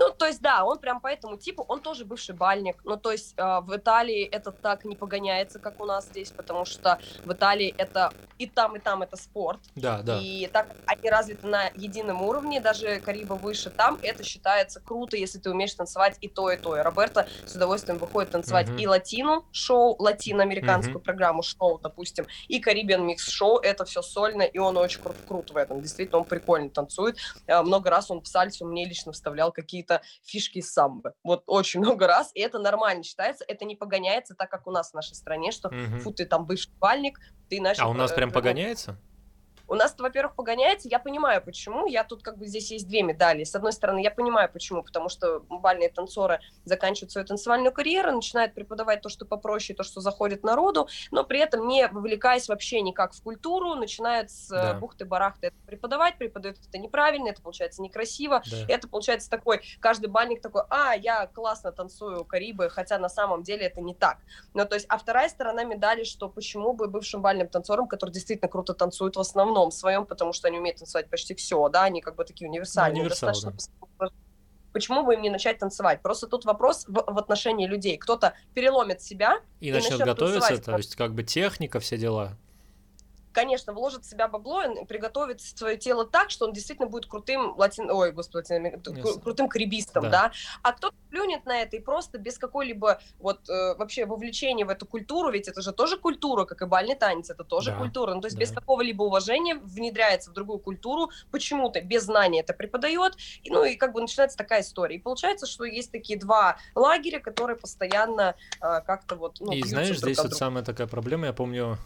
[0.00, 2.80] Ну, то есть, да, он прям по этому типу, он тоже бывший бальник.
[2.84, 6.64] Ну, то есть, э, в Италии это так не погоняется, как у нас здесь, потому
[6.64, 9.60] что в Италии это и там, и там это спорт.
[9.74, 10.18] Да, да.
[10.18, 15.38] И так они развиты на едином уровне, даже Кариба выше там, это считается круто, если
[15.38, 16.78] ты умеешь танцевать и то, и то.
[16.78, 18.80] И Роберто с удовольствием выходит танцевать uh-huh.
[18.80, 21.04] и латину шоу, латиноамериканскую uh-huh.
[21.04, 25.50] программу шоу, допустим, и Caribbean микс шоу, это все сольно, и он очень крут, крут
[25.50, 25.82] в этом.
[25.82, 27.18] Действительно, он прикольно танцует.
[27.46, 31.14] Э, много раз он в сальсу мне лично вставлял какие-то какие-то фишки из самбо.
[31.22, 34.90] Вот очень много раз, и это нормально считается, это не погоняется так, как у нас
[34.90, 36.00] в нашей стране, что угу.
[36.00, 37.84] фу, ты там бывший бальник, ты начал...
[37.84, 38.98] А у нас э, прям погоняется?
[39.70, 41.86] У нас, во-первых, погоняется, я понимаю, почему.
[41.86, 43.44] Я тут как бы здесь есть две медали.
[43.44, 48.52] С одной стороны, я понимаю, почему, потому что бальные танцоры заканчивают свою танцевальную карьеру, начинают
[48.52, 53.12] преподавать то, что попроще, то, что заходит народу, но при этом не вовлекаясь вообще никак
[53.12, 54.74] в культуру, начинают с да.
[54.74, 58.56] бухты-барахты это преподавать, преподают это неправильно, это получается некрасиво, да.
[58.66, 63.66] это получается такой, каждый бальник такой, а, я классно танцую Карибы, хотя на самом деле
[63.66, 64.18] это не так.
[64.52, 68.48] Ну, то есть, а вторая сторона медали, что почему бы бывшим бальным танцорам, которые действительно
[68.48, 72.00] круто танцуют в основном, основном своем, потому что они умеют танцевать почти все, да, они
[72.00, 73.02] как бы такие универсальные.
[73.02, 74.06] Универсал, достаточно да.
[74.72, 76.00] Почему бы им не начать танцевать?
[76.00, 77.96] Просто тут вопрос в, в отношении людей.
[77.98, 80.64] Кто-то переломит себя и, и начнет готовиться, танцевать.
[80.64, 82.36] то есть как бы техника, все дела
[83.32, 87.54] конечно, вложит в себя бабло и приготовит свое тело так, что он действительно будет крутым
[87.56, 87.90] латин...
[87.90, 89.20] Ой, господи, yes.
[89.22, 90.10] крутым карибистом, да.
[90.10, 90.32] да?
[90.62, 94.86] А кто-то плюнет на это и просто без какой-либо вот э, вообще вовлечения в эту
[94.86, 97.78] культуру, ведь это же тоже культура, как и бальный танец, это тоже да.
[97.78, 98.40] культура, ну то есть да.
[98.40, 103.76] без какого-либо уважения внедряется в другую культуру, почему-то без знания это преподает, и, ну и
[103.76, 104.96] как бы начинается такая история.
[104.96, 109.40] И получается, что есть такие два лагеря, которые постоянно э, как-то вот...
[109.40, 111.78] Ну, и знаешь, здесь вот самая такая проблема, я помню,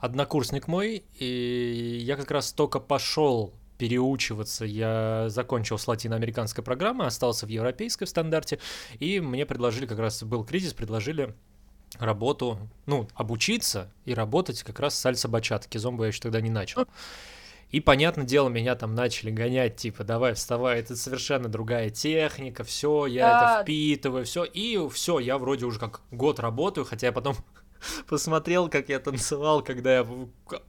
[0.00, 4.64] однокурсник мой, и я как раз только пошел переучиваться.
[4.64, 8.58] Я закончил с латиноамериканской программы, остался в европейской в стандарте,
[8.98, 11.34] и мне предложили, как раз был кризис, предложили
[11.98, 15.68] работу, ну, обучиться и работать как раз с сальса бачата.
[15.68, 16.86] Кизомбу я еще тогда не начал.
[17.70, 23.06] И, понятное дело, меня там начали гонять, типа, давай, вставай, это совершенно другая техника, все,
[23.06, 23.54] я да.
[23.54, 27.34] это впитываю, все, и все, я вроде уже как год работаю, хотя я потом
[28.08, 30.06] посмотрел, как я танцевал, когда я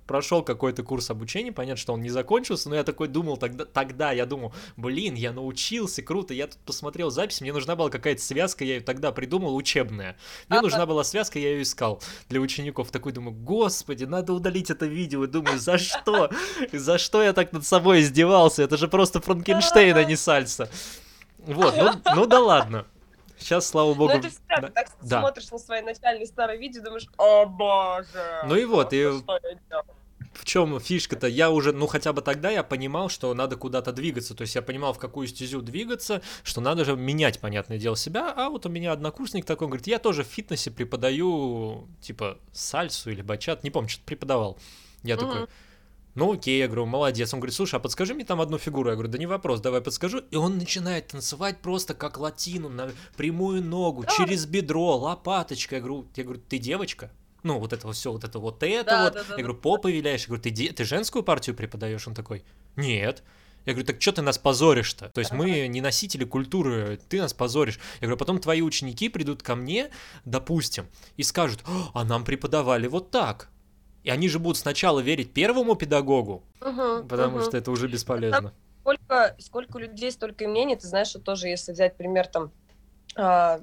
[0.08, 4.12] прошел какой-то курс обучения, понятно, что он не закончился, но я такой думал тогда, тогда
[4.12, 8.63] я думал, блин, я научился, круто, я тут посмотрел запись, мне нужна была какая-то связка,
[8.63, 10.17] я ее тогда придумал, учебная.
[10.49, 12.91] Мне нужна была связка, я ее искал для учеников.
[12.91, 16.30] Такой думаю, господи, надо удалить это видео, и думаю, за что?
[16.71, 18.63] За что я так над собой издевался?
[18.63, 20.69] Это же просто Франкенштейн, а не сальса.
[21.38, 22.86] Вот, ну, ну да ладно.
[23.38, 24.13] Сейчас, слава богу...
[24.13, 25.19] Ну, это всегда, да, так да.
[25.21, 28.41] смотришь на свои начальные старые видео, думаешь, о боже!
[28.45, 29.06] Ну и вот, и
[30.36, 31.28] в чем фишка-то?
[31.28, 34.36] Я уже, ну хотя бы тогда я понимал, что надо куда-то двигаться.
[34.36, 38.34] То есть я понимал, в какую стезю двигаться, что надо же менять, понятное дело, себя.
[38.36, 43.21] А вот у меня однокурсник такой говорит, я тоже в фитнесе преподаю, типа, сальсу или
[43.21, 44.58] бачат, не помню, что-то преподавал.
[45.04, 45.26] Я угу.
[45.26, 45.48] такой,
[46.15, 47.34] ну окей, я говорю, молодец.
[47.34, 48.89] Он говорит, слушай, а подскажи мне там одну фигуру.
[48.89, 50.19] Я говорю, да не вопрос, давай подскажу.
[50.32, 55.75] И он начинает танцевать просто как латину, на прямую ногу, через бедро, лопаточка.
[55.75, 57.12] Я говорю, я говорю, ты девочка?
[57.43, 59.13] Ну, вот это все, вот это вот это да, вот.
[59.13, 60.21] Да, да, я говорю, попой виляешь.
[60.21, 62.08] Я говорю, ты, де- ты женскую партию преподаешь?
[62.08, 62.43] Он такой,
[62.75, 63.21] нет.
[63.65, 65.10] Я говорю, так что ты нас позоришь-то?
[65.10, 67.80] То есть мы не носители культуры, ты нас позоришь.
[67.99, 69.89] Я говорю, потом твои ученики придут ко мне,
[70.23, 73.49] допустим, и скажут, а нам преподавали вот так.
[74.06, 77.44] И они же будут сначала верить первому педагогу, угу, потому угу.
[77.44, 78.54] что это уже бесполезно.
[78.82, 80.76] Сколько, сколько людей, столько и мнений.
[80.76, 82.52] Ты знаешь, что тоже, если взять пример там
[83.15, 83.60] а,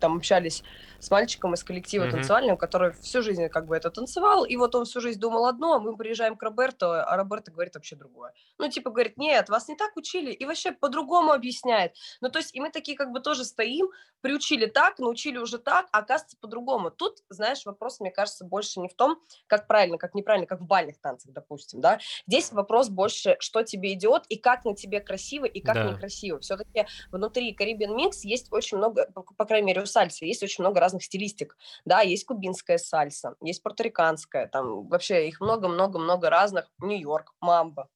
[0.00, 0.64] там общались
[0.98, 2.10] с мальчиком из коллектива mm-hmm.
[2.10, 5.74] танцевального, который всю жизнь как бы это танцевал, и вот он всю жизнь думал одно,
[5.74, 8.32] а мы приезжаем к Роберто, а Роберто говорит вообще другое.
[8.58, 11.94] Ну, типа, говорит, нет, вас не так учили, и вообще по-другому объясняет.
[12.20, 13.88] Ну, то есть, и мы такие как бы тоже стоим,
[14.20, 16.90] приучили так, научили уже так, а оказывается по-другому.
[16.90, 20.66] Тут, знаешь, вопрос, мне кажется, больше не в том, как правильно, как неправильно, как в
[20.66, 21.98] бальных танцах, допустим, да.
[22.26, 25.90] Здесь вопрос больше, что тебе идет, и как на тебе красиво, и как да.
[25.90, 26.40] некрасиво.
[26.40, 30.80] Все-таки внутри Caribbean Mix есть очень много, по крайней мере, у сальсы есть очень много
[30.88, 37.88] разных стилистик, да, есть кубинская сальса, есть порториканская, там вообще их много-много-много разных, Нью-Йорк, мамба,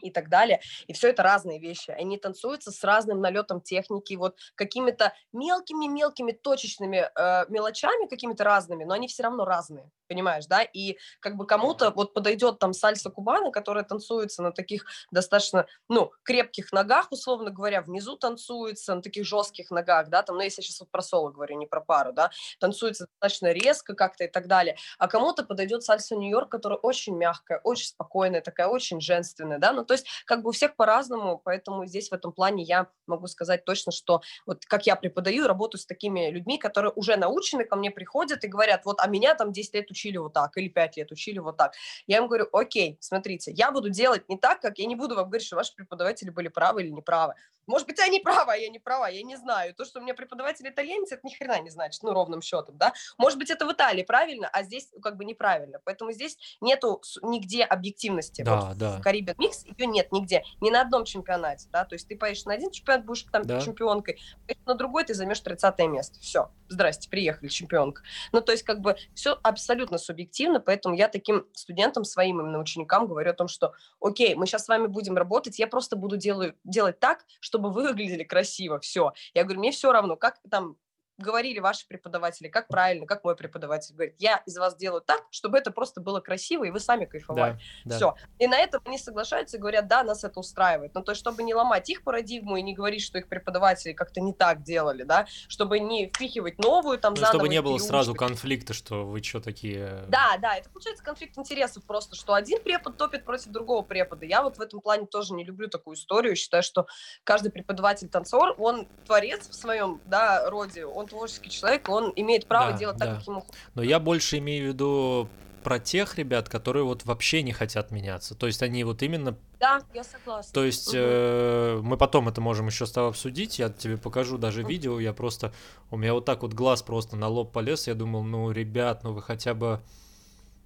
[0.00, 0.60] и так далее.
[0.86, 1.90] И все это разные вещи.
[1.90, 8.94] Они танцуются с разным налетом техники, вот какими-то мелкими-мелкими точечными э, мелочами, какими-то разными, но
[8.94, 13.50] они все равно разные понимаешь, да, и как бы кому-то вот подойдет там сальса кубана,
[13.50, 19.70] которая танцуется на таких достаточно, ну, крепких ногах, условно говоря, внизу танцуется, на таких жестких
[19.70, 22.30] ногах, да, там, ну, если я сейчас вот про соло говорю, не про пару, да,
[22.60, 27.60] танцуется достаточно резко как-то и так далее, а кому-то подойдет сальса Нью-Йорк, которая очень мягкая,
[27.64, 31.86] очень спокойная, такая очень женственная, да, ну, то есть как бы у всех по-разному, поэтому
[31.86, 35.86] здесь в этом плане я могу сказать точно, что вот как я преподаю, работаю с
[35.86, 39.74] такими людьми, которые уже научены, ко мне приходят и говорят, вот, а меня там 10
[39.74, 41.72] лет учили вот так, или 5 лет учили вот так.
[42.06, 45.26] Я им говорю, окей, смотрите, я буду делать не так, как я не буду вам
[45.26, 47.34] говорить, что ваши преподаватели были правы или неправы.
[47.66, 49.74] Может быть, они правы, а я не права, я не знаю.
[49.74, 52.92] То, что у меня преподаватель итальянец, это ни хрена не значит, ну, ровным счетом, да.
[53.18, 55.80] Может быть, это в Италии правильно, а здесь как бы неправильно.
[55.84, 58.42] Поэтому здесь нету нигде объективности.
[58.42, 58.98] Да, вот да.
[58.98, 61.84] В Caribbean Mix ее нет нигде, ни на одном чемпионате, да.
[61.84, 63.60] То есть ты поедешь на один чемпионат, будешь там да.
[63.60, 64.20] чемпионкой,
[64.64, 66.18] на другой ты займешь 30 место.
[66.20, 68.02] Все, здрасте, приехали, чемпионка.
[68.32, 73.06] Ну, то есть как бы все абсолютно субъективно, поэтому я таким студентам, своим именно ученикам
[73.06, 76.54] говорю о том, что окей, мы сейчас с вами будем работать, я просто буду делаю,
[76.64, 79.12] делать так, чтобы вы выглядели красиво, все.
[79.34, 80.76] Я говорю, мне все равно, как там
[81.18, 85.58] говорили ваши преподаватели, как правильно, как мой преподаватель говорит, я из вас делаю так, чтобы
[85.58, 87.58] это просто было красиво, и вы сами кайфовали.
[87.84, 88.12] Да, Все.
[88.12, 88.44] Да.
[88.44, 90.94] И на этом они соглашаются и говорят, да, нас это устраивает.
[90.94, 94.20] Но то есть, чтобы не ломать их парадигму и не говорить, что их преподаватели как-то
[94.20, 97.34] не так делали, да, чтобы не впихивать новую там ну, заново.
[97.34, 100.04] Чтобы не было сразу конфликта, что вы что такие...
[100.08, 104.26] Да, да, это получается конфликт интересов просто, что один препод топит против другого препода.
[104.26, 106.86] Я вот в этом плане тоже не люблю такую историю, считаю, что
[107.24, 112.72] каждый преподаватель-танцор, он творец в своем, да, роде, он он творческий человек, он имеет право
[112.72, 113.16] да, делать так, да.
[113.16, 115.28] как ему Но я больше имею в виду
[115.62, 118.34] про тех ребят, которые вот вообще не хотят меняться.
[118.34, 119.36] То есть они вот именно...
[119.58, 120.52] Да, я согласна.
[120.52, 120.96] То есть угу.
[120.98, 124.68] э, мы потом это можем еще с тобой обсудить, я тебе покажу даже угу.
[124.68, 125.52] видео, я просто...
[125.90, 129.12] У меня вот так вот глаз просто на лоб полез, я думал, ну, ребят, ну
[129.12, 129.80] вы хотя бы...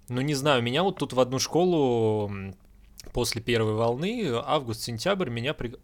[0.07, 2.31] Ну, не знаю, меня вот тут в одну школу
[3.13, 5.77] после первой волны, август-сентябрь, меня при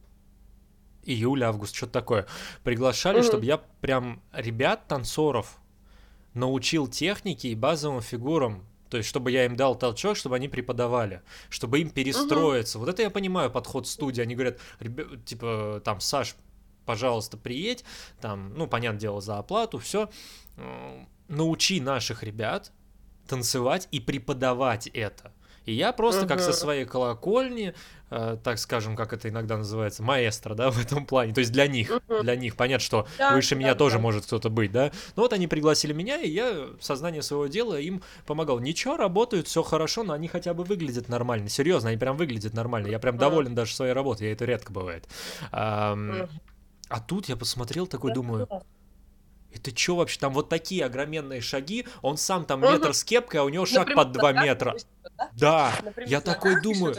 [1.08, 2.28] июль, август, что-то такое,
[2.64, 3.28] приглашали, mm-hmm.
[3.28, 5.58] чтобы я прям ребят, танцоров,
[6.34, 8.64] научил технике и базовым фигурам.
[8.90, 12.78] То есть, чтобы я им дал толчок, чтобы они преподавали, чтобы им перестроиться.
[12.78, 12.86] Угу.
[12.86, 14.22] Вот это я понимаю подход студии.
[14.22, 14.60] Они говорят,
[15.26, 16.36] типа, там, Саш,
[16.86, 17.84] пожалуйста, приедь,
[18.22, 20.10] там, ну, понятное дело, за оплату, все.
[21.28, 22.72] Научи наших ребят
[23.28, 25.34] танцевать и преподавать это.
[25.68, 26.30] И я просто uh-huh.
[26.30, 27.74] как со своей колокольни,
[28.10, 31.34] э, так скажем, как это иногда называется, маэстро, да, в этом плане.
[31.34, 32.24] То есть для них, uh-huh.
[32.24, 32.56] для них.
[32.56, 34.92] Понятно, что да, выше да, меня да, тоже может кто-то быть, да.
[35.18, 38.60] Но вот они пригласили меня, и я сознание своего дела им помогал.
[38.60, 41.50] Ничего, работают, все хорошо, но они хотя бы выглядят нормально.
[41.50, 42.88] Серьезно, они прям выглядят нормально.
[42.88, 43.20] Я прям uh-huh.
[43.20, 45.06] доволен даже своей работой, это редко бывает.
[45.52, 46.30] А, uh-huh.
[46.88, 48.48] а тут я посмотрел такой, думаю
[49.54, 50.20] это что вообще?
[50.20, 53.94] Там вот такие огроменные шаги, он сам там метр с кепкой, а у него шаг
[53.94, 54.76] под два метра.
[55.34, 55.74] Да,
[56.06, 56.96] я такой думаю,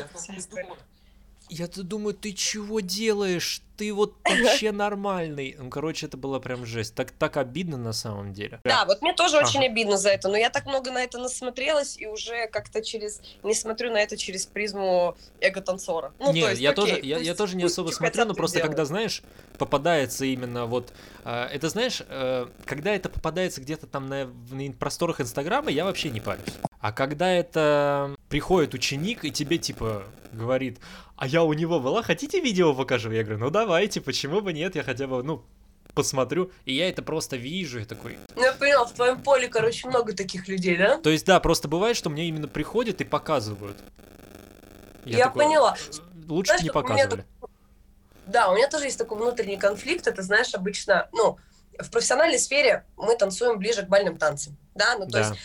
[1.50, 3.62] я-то думаю, ты чего делаешь?
[3.76, 5.56] Ты вот вообще нормальный.
[5.58, 6.94] Ну, короче, это было прям жесть.
[6.94, 8.60] Так, так обидно на самом деле.
[8.64, 9.46] Да, вот мне тоже ага.
[9.46, 13.20] очень обидно за это, но я так много на это насмотрелась и уже как-то через...
[13.42, 16.12] Не смотрю на это через призму эго-танцора.
[16.18, 18.58] Ну, Нет, то есть, я, окей, тоже, я, я тоже не особо смотрю, но просто
[18.58, 18.72] делают.
[18.72, 19.22] когда, знаешь,
[19.58, 20.92] попадается именно вот...
[21.24, 26.10] Э, это, знаешь, э, когда это попадается где-то там на, на просторах Инстаграма, я вообще
[26.10, 26.54] не парюсь.
[26.80, 30.78] А когда это приходит ученик и тебе типа говорит,
[31.16, 33.10] а я у него была, хотите видео покажу?
[33.10, 35.42] Я говорю, ну давайте, почему бы нет, я хотя бы, ну,
[35.94, 38.18] посмотрю, и я это просто вижу, и такой...
[38.36, 40.98] Ну, я понял, в твоем поле, короче, много таких людей, да?
[40.98, 43.76] То есть, да, просто бывает, что мне именно приходят и показывают.
[45.04, 45.76] Я, я такой, поняла.
[46.28, 47.24] Лучше знаешь, не показывали.
[47.40, 47.50] Так...
[48.26, 51.38] Да, у меня тоже есть такой внутренний конфликт, это, знаешь, обычно, ну,
[51.76, 55.18] в профессиональной сфере мы танцуем ближе к бальным танцам, да, ну, то да.
[55.20, 55.40] есть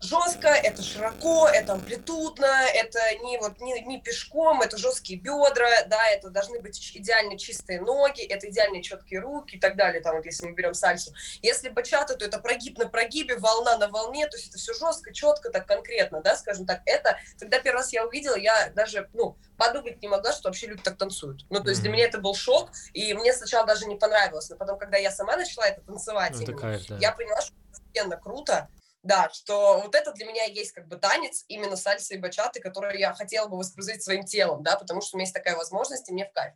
[0.00, 6.06] жестко, это широко, это амплитудно, это не вот не, не пешком, это жесткие бедра, да,
[6.08, 10.24] это должны быть идеально чистые ноги, это идеально четкие руки и так далее, там вот
[10.24, 11.12] если мы берем сальсу.
[11.42, 15.12] Если бачата, то это прогиб на прогибе, волна на волне, то есть это все жестко,
[15.12, 16.80] четко, так конкретно, да, скажем так.
[16.86, 20.82] Это, когда первый раз я увидела, я даже, ну, подумать не могла, что вообще люди
[20.82, 21.44] так танцуют.
[21.50, 24.56] Ну, то есть для меня это был шок, и мне сначала даже не понравилось, но
[24.56, 26.96] потом, когда я сама начала это танцевать, ну, именно, кайф, да.
[26.98, 27.54] я поняла, что
[27.92, 28.68] это круто,
[29.02, 32.98] да, что вот это для меня есть как бы танец именно сальсы и бачаты, который
[32.98, 36.12] я хотела бы воспроизводить своим телом, да, потому что у меня есть такая возможность, и
[36.12, 36.54] мне в кайф.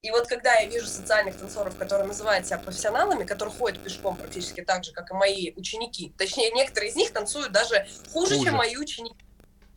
[0.00, 4.60] И вот когда я вижу социальных танцоров, которые называют себя профессионалами, которые ходят пешком практически
[4.60, 8.44] так же, как и мои ученики, точнее, некоторые из них танцуют даже хуже, хуже.
[8.44, 9.27] чем мои ученики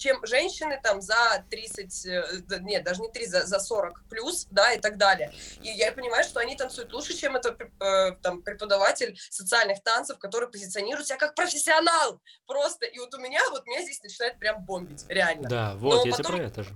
[0.02, 2.24] чем женщины там за 30, э,
[2.62, 5.32] нет, даже не 30, за, за 40 плюс, да, и так далее.
[5.62, 10.50] И я понимаю, что они танцуют лучше, чем это э, там преподаватель социальных танцев, который
[10.50, 12.88] позиционирует себя как профессионал просто.
[12.88, 15.48] И вот у меня, вот меня здесь начинает прям бомбить, реально.
[15.48, 16.38] Да, вот, Но я потом...
[16.38, 16.72] про это же.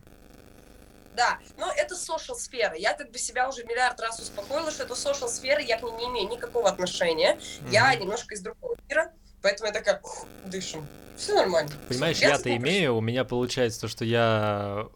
[1.16, 2.76] Да, но это social сфера.
[2.76, 5.94] Я как бы себя уже миллиард раз успокоила, что это social сфера, я к ней
[5.94, 7.36] не имею никакого отношения.
[7.38, 7.72] Mm-hmm.
[7.72, 9.14] Я немножко из другого мира,
[9.46, 10.02] поэтому я такая,
[10.48, 10.88] дышим.
[11.16, 11.72] Все нормально.
[11.88, 14.88] Понимаешь, я-то имею, у меня получается то, что я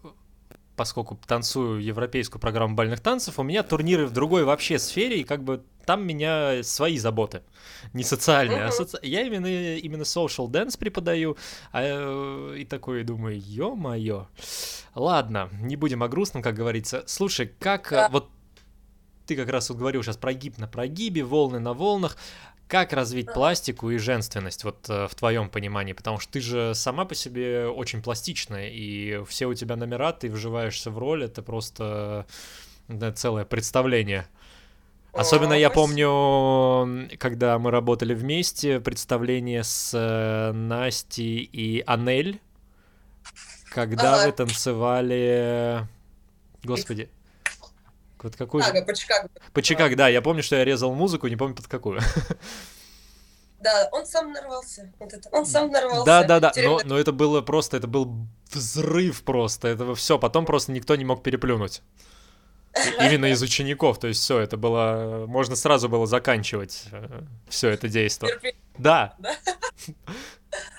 [0.75, 5.43] поскольку танцую европейскую программу бальных танцев, у меня турниры в другой вообще сфере, и как
[5.43, 7.43] бы там меня свои заботы,
[7.91, 8.67] не социальные, uh-huh.
[8.67, 8.97] а соци...
[9.03, 11.35] я именно именно social dance преподаю,
[11.73, 14.27] а, и такой думаю, ё-моё,
[14.95, 17.03] ладно, не будем о грустном, как говорится.
[17.07, 18.07] Слушай, как да.
[18.09, 18.29] вот
[19.29, 22.17] ты как раз вот говорил сейчас прогиб на прогибе, волны на волнах.
[22.69, 25.93] Как развить пластику и женственность, вот э, в твоем понимании?
[25.93, 30.29] Потому что ты же сама по себе очень пластичная, и все у тебя номера, ты
[30.29, 32.27] вживаешься в роль, это просто
[32.87, 34.27] да, целое представление.
[35.13, 42.39] Особенно я помню, когда мы работали вместе, представление с э, Настей и Анель,
[43.71, 45.87] когда вы танцевали...
[46.63, 47.09] Господи,
[48.23, 48.61] вот какой...
[48.61, 49.29] Чикаго, по Чикаго.
[49.53, 52.01] По Чикаго, да, я помню, что я резал музыку, не помню под какую.
[53.61, 54.91] Да, он сам нарвался.
[54.99, 55.27] Вот это.
[55.31, 56.05] Он сам нарвался.
[56.05, 56.53] Да, да, да.
[56.55, 59.67] Но, но это было просто, это был взрыв просто.
[59.67, 60.17] Это все.
[60.17, 61.81] Потом просто никто не мог переплюнуть.
[62.99, 63.99] Именно из учеников.
[63.99, 65.25] То есть все, это было.
[65.27, 68.39] Можно сразу было заканчивать э, все это действие.
[68.77, 69.15] Да.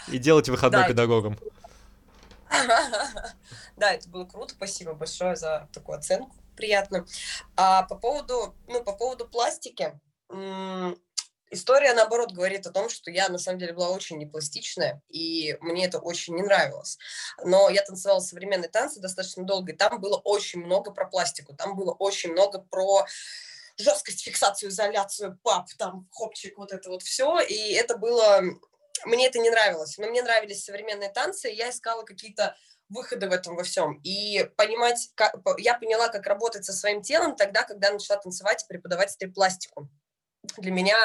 [0.08, 1.38] И делать выходной педагогом.
[3.76, 4.52] Да, это было круто.
[4.52, 7.06] Спасибо большое за такую оценку приятно.
[7.56, 9.98] А по поводу, ну, по поводу пластики,
[11.50, 15.86] история, наоборот, говорит о том, что я, на самом деле, была очень непластичная, и мне
[15.86, 16.98] это очень не нравилось.
[17.44, 21.76] Но я танцевала современные танцы достаточно долго, и там было очень много про пластику, там
[21.76, 23.06] было очень много про
[23.78, 28.42] жесткость, фиксацию, изоляцию, пап, там, хопчик, вот это вот все, и это было...
[29.06, 32.54] Мне это не нравилось, но мне нравились современные танцы, и я искала какие-то
[32.90, 34.00] выхода в этом во всем.
[34.04, 38.68] И понимать, как, я поняла, как работать со своим телом тогда, когда начала танцевать и
[38.68, 39.88] преподавать стрип-пластику.
[40.56, 40.96] Для меня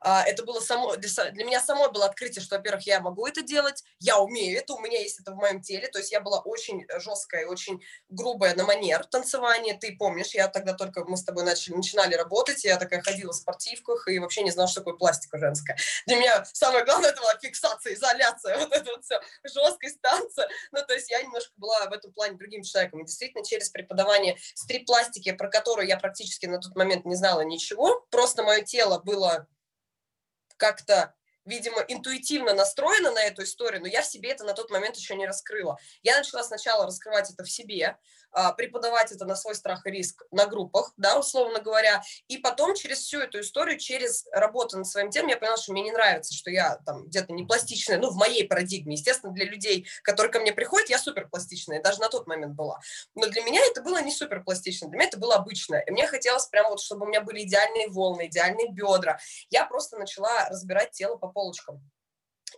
[0.00, 3.82] а, это было само, для, меня самой было открытие, что, во-первых, я могу это делать,
[3.98, 6.86] я умею это, у меня есть это в моем теле, то есть я была очень
[6.98, 7.80] жесткая, очень
[8.10, 12.64] грубая на манер танцевания, ты помнишь, я тогда только, мы с тобой начали, начинали работать,
[12.64, 15.76] я такая ходила в спортивках и вообще не знала, что такое пластика женская.
[16.06, 20.80] Для меня самое главное это была фиксация, изоляция, вот это вот все, жесткость танца, ну,
[20.86, 25.32] то есть я немножко была в этом плане другим человеком, и действительно через преподавание стрип-пластики,
[25.32, 29.46] про которую я практически на тот момент не знала ничего, просто мое тело тело было
[30.56, 31.14] как-то
[31.44, 35.16] видимо, интуитивно настроена на эту историю, но я в себе это на тот момент еще
[35.16, 35.76] не раскрыла.
[36.02, 37.98] Я начала сначала раскрывать это в себе,
[38.56, 42.98] преподавать это на свой страх и риск на группах, да, условно говоря, и потом через
[42.98, 46.50] всю эту историю, через работу над своим телом, я поняла, что мне не нравится, что
[46.50, 50.52] я там где-то не пластичная, ну, в моей парадигме, естественно, для людей, которые ко мне
[50.52, 52.80] приходят, я супер пластичная, даже на тот момент была,
[53.14, 56.06] но для меня это было не супер пластично, для меня это было обычное, и мне
[56.06, 59.18] хотелось прямо вот, чтобы у меня были идеальные волны, идеальные бедра,
[59.50, 61.82] я просто начала разбирать тело по полочкам,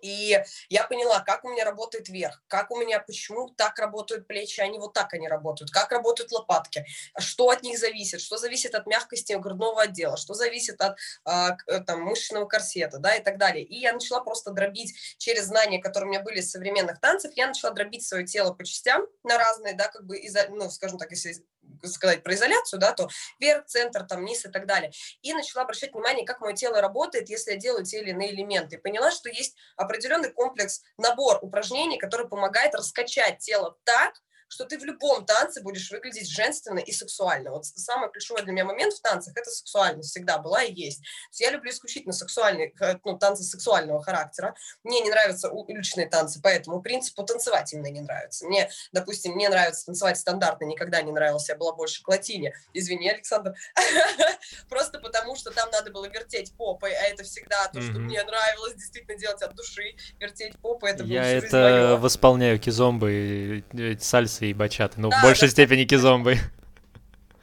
[0.02, 0.38] и
[0.68, 4.78] я поняла, как у меня работает верх, как у меня, почему так работают плечи, не
[4.78, 6.84] вот так они работают, как работают лопатки,
[7.18, 11.80] что от них зависит, что зависит от мягкости грудного отдела, что зависит от а, э,
[11.80, 13.64] там, мышечного корсета, да, и так далее.
[13.64, 17.46] И я начала просто дробить через знания, которые у меня были из современных танцев, я
[17.46, 20.20] начала дробить свое тело по частям на разные, да, как бы,
[20.50, 21.44] ну, скажем так, если
[21.82, 23.08] сказать про изоляцию, да, то
[23.38, 24.92] вверх, центр, там, низ и так далее.
[25.22, 28.78] И начала обращать внимание, как мое тело работает, если я делаю те или иные элементы.
[28.78, 34.14] Поняла, что есть определенный комплекс, набор упражнений, который помогает раскачать тело так,
[34.54, 37.50] что ты в любом танце будешь выглядеть женственно и сексуально.
[37.50, 41.02] Вот самый ключевой для меня момент в танцах– это сексуальность всегда была и есть.
[41.30, 42.72] Есть я люблю исключительно сексуальные,
[43.04, 44.54] ну, танцы сексуального характера.
[44.84, 48.46] Мне не нравятся уличные танцы, поэтому принципу танцевать именно не нравится.
[48.46, 52.54] Мне, допустим, мне нравится танцевать стандартно, никогда не нравился, я была больше к латине.
[52.72, 53.54] Извини, Александр.
[54.68, 58.74] Просто потому, что там надо было вертеть попой, а это всегда то, что мне нравилось
[58.74, 59.96] действительно делать от души.
[60.20, 63.64] Вертеть попой– это Я это восполняю кизомбы,
[63.98, 65.00] сальсы и бачаты.
[65.00, 66.36] Ну, да, в большей да, степени кизомбы.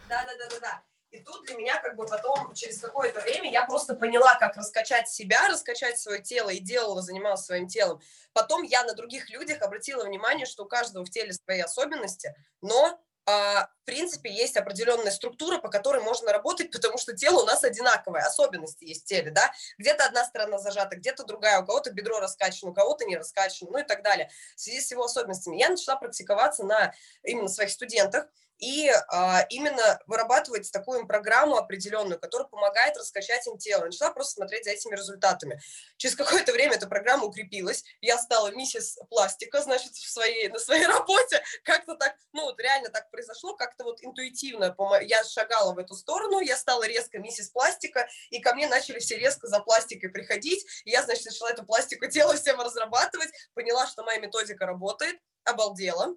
[0.09, 0.81] Да, да, да, да, да.
[1.11, 5.09] И тут для меня как бы потом, через какое-то время, я просто поняла, как раскачать
[5.09, 7.99] себя, раскачать свое тело и делала, занималась своим телом.
[8.33, 12.99] Потом я на других людях обратила внимание, что у каждого в теле свои особенности, но
[13.25, 18.23] в принципе, есть определенная структура, по которой можно работать, потому что тело у нас одинаковое,
[18.23, 22.71] особенности есть в теле, да, где-то одна сторона зажата, где-то другая, у кого-то бедро раскачано,
[22.71, 24.29] у кого-то не раскачано, ну и так далее.
[24.55, 26.93] В связи с его особенностями я начала практиковаться на
[27.23, 28.27] именно своих студентах,
[28.61, 33.85] и а, именно вырабатывать такую программу определенную, которая помогает раскачать им тело.
[33.85, 35.59] Начала просто смотреть за этими результатами.
[35.97, 37.83] Через какое-то время эта программа укрепилась.
[38.01, 41.43] Я стала миссис пластика, значит, в своей, на своей работе.
[41.63, 44.75] Как-то так, ну вот реально так произошло, как-то вот интуитивно.
[45.01, 49.17] Я шагала в эту сторону, я стала резко миссис пластика, и ко мне начали все
[49.17, 50.63] резко за пластикой приходить.
[50.85, 56.15] И я, значит, начала эту пластику тела всем разрабатывать, поняла, что моя методика работает, обалдела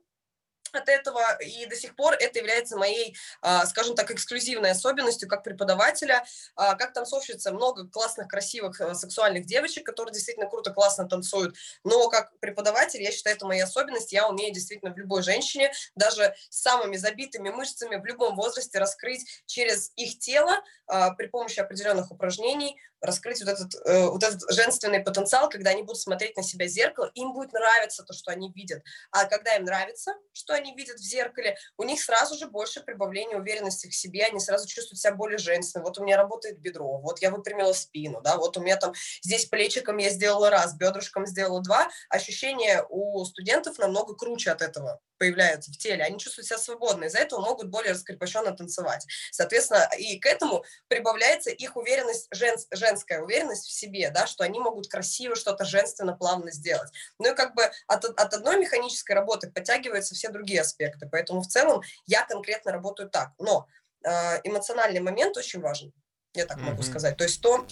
[0.77, 5.43] от этого, и до сих пор это является моей, а, скажем так, эксклюзивной особенностью как
[5.43, 6.25] преподавателя,
[6.57, 12.09] а, как танцовщица, много классных, красивых, э, сексуальных девочек, которые действительно круто, классно танцуют, но
[12.09, 16.62] как преподаватель, я считаю, это моя особенность, я умею действительно в любой женщине, даже с
[16.62, 22.79] самыми забитыми мышцами в любом возрасте раскрыть через их тело а, при помощи определенных упражнений
[23.05, 26.69] раскрыть вот этот, э, вот этот женственный потенциал, когда они будут смотреть на себя в
[26.69, 28.83] зеркало, им будет нравиться то, что они видят.
[29.11, 33.37] А когда им нравится, что они видят в зеркале, у них сразу же больше прибавления
[33.37, 35.87] уверенности в себе, они сразу чувствуют себя более женственными.
[35.87, 39.47] Вот у меня работает бедро, вот я выпрямила спину, да, вот у меня там здесь
[39.47, 41.89] плечиком я сделала раз, бедрышком сделала два.
[42.09, 47.19] Ощущение у студентов намного круче от этого появляются в теле, они чувствуют себя свободно, из-за
[47.19, 49.07] этого могут более раскрепощенно танцевать.
[49.31, 52.57] Соответственно, и к этому прибавляется их уверенность, жен,
[52.95, 56.91] женская уверенность в себе, да, что они могут красиво что-то женственно, плавно сделать.
[57.19, 61.47] Ну и как бы от, от одной механической работы подтягиваются все другие аспекты, поэтому в
[61.49, 63.33] целом я конкретно работаю так.
[63.39, 63.67] Но
[64.05, 64.11] э,
[64.45, 65.93] эмоциональный момент очень важен,
[66.35, 66.63] я так mm-hmm.
[66.63, 67.17] могу сказать.
[67.17, 67.67] То есть то,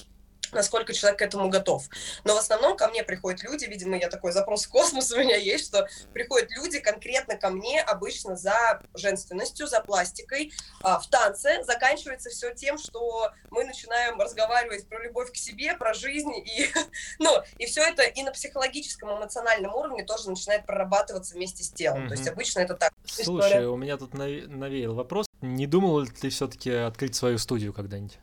[0.50, 1.88] насколько человек к этому готов.
[2.24, 5.36] Но в основном ко мне приходят люди, видимо, я такой запрос в космос у меня
[5.36, 10.52] есть, что приходят люди конкретно ко мне обычно за женственностью, за пластикой.
[10.82, 15.94] А, в танце заканчивается все тем, что мы начинаем разговаривать про любовь к себе, про
[15.94, 16.70] жизнь, и,
[17.18, 22.04] ну, и все это и на психологическом, эмоциональном уровне тоже начинает прорабатываться вместе с телом.
[22.04, 22.08] Mm-hmm.
[22.08, 22.92] То есть обычно это так.
[23.04, 23.66] Слушай, история.
[23.68, 25.26] у меня тут навеял вопрос.
[25.40, 28.18] Не думал ли ты все-таки открыть свою студию когда-нибудь?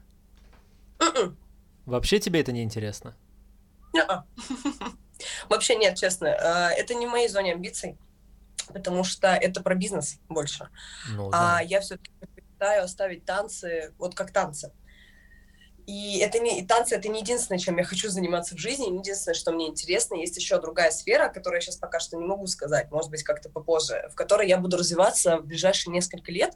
[1.00, 1.36] Mm-mm.
[1.90, 3.16] Вообще тебе это не интересно?
[5.50, 6.30] Вообще нет, честно.
[6.30, 7.98] А, это не в моей зоне амбиций,
[8.68, 10.70] потому что это про бизнес больше.
[11.10, 11.58] Ну, а да.
[11.58, 14.72] А я все-таки предпочитаю оставить танцы вот как танцы.
[15.90, 19.00] И это не и танцы это не единственное, чем я хочу заниматься в жизни, не
[19.00, 20.14] единственное, что мне интересно.
[20.14, 23.50] Есть еще другая сфера, которую я сейчас пока что не могу сказать, может быть, как-то
[23.50, 26.54] попозже, в которой я буду развиваться в ближайшие несколько лет.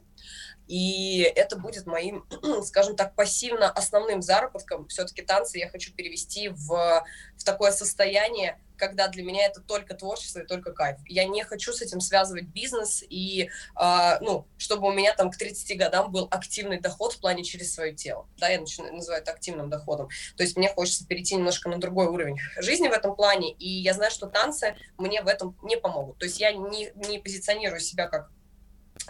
[0.68, 2.24] И это будет моим,
[2.64, 4.86] скажем так, пассивно основным заработком.
[4.86, 7.04] Все-таки танцы я хочу перевести в,
[7.36, 10.98] в такое состояние, когда для меня это только творчество и только кайф.
[11.06, 13.50] Я не хочу с этим связывать бизнес и,
[13.80, 17.74] э, ну, чтобы у меня там к 30 годам был активный доход в плане через
[17.74, 18.28] свое тело.
[18.38, 20.08] Да, я начинаю, называю это активным доходом.
[20.36, 23.94] То есть мне хочется перейти немножко на другой уровень жизни в этом плане, и я
[23.94, 26.18] знаю, что танцы мне в этом не помогут.
[26.18, 28.30] То есть я не, не позиционирую себя как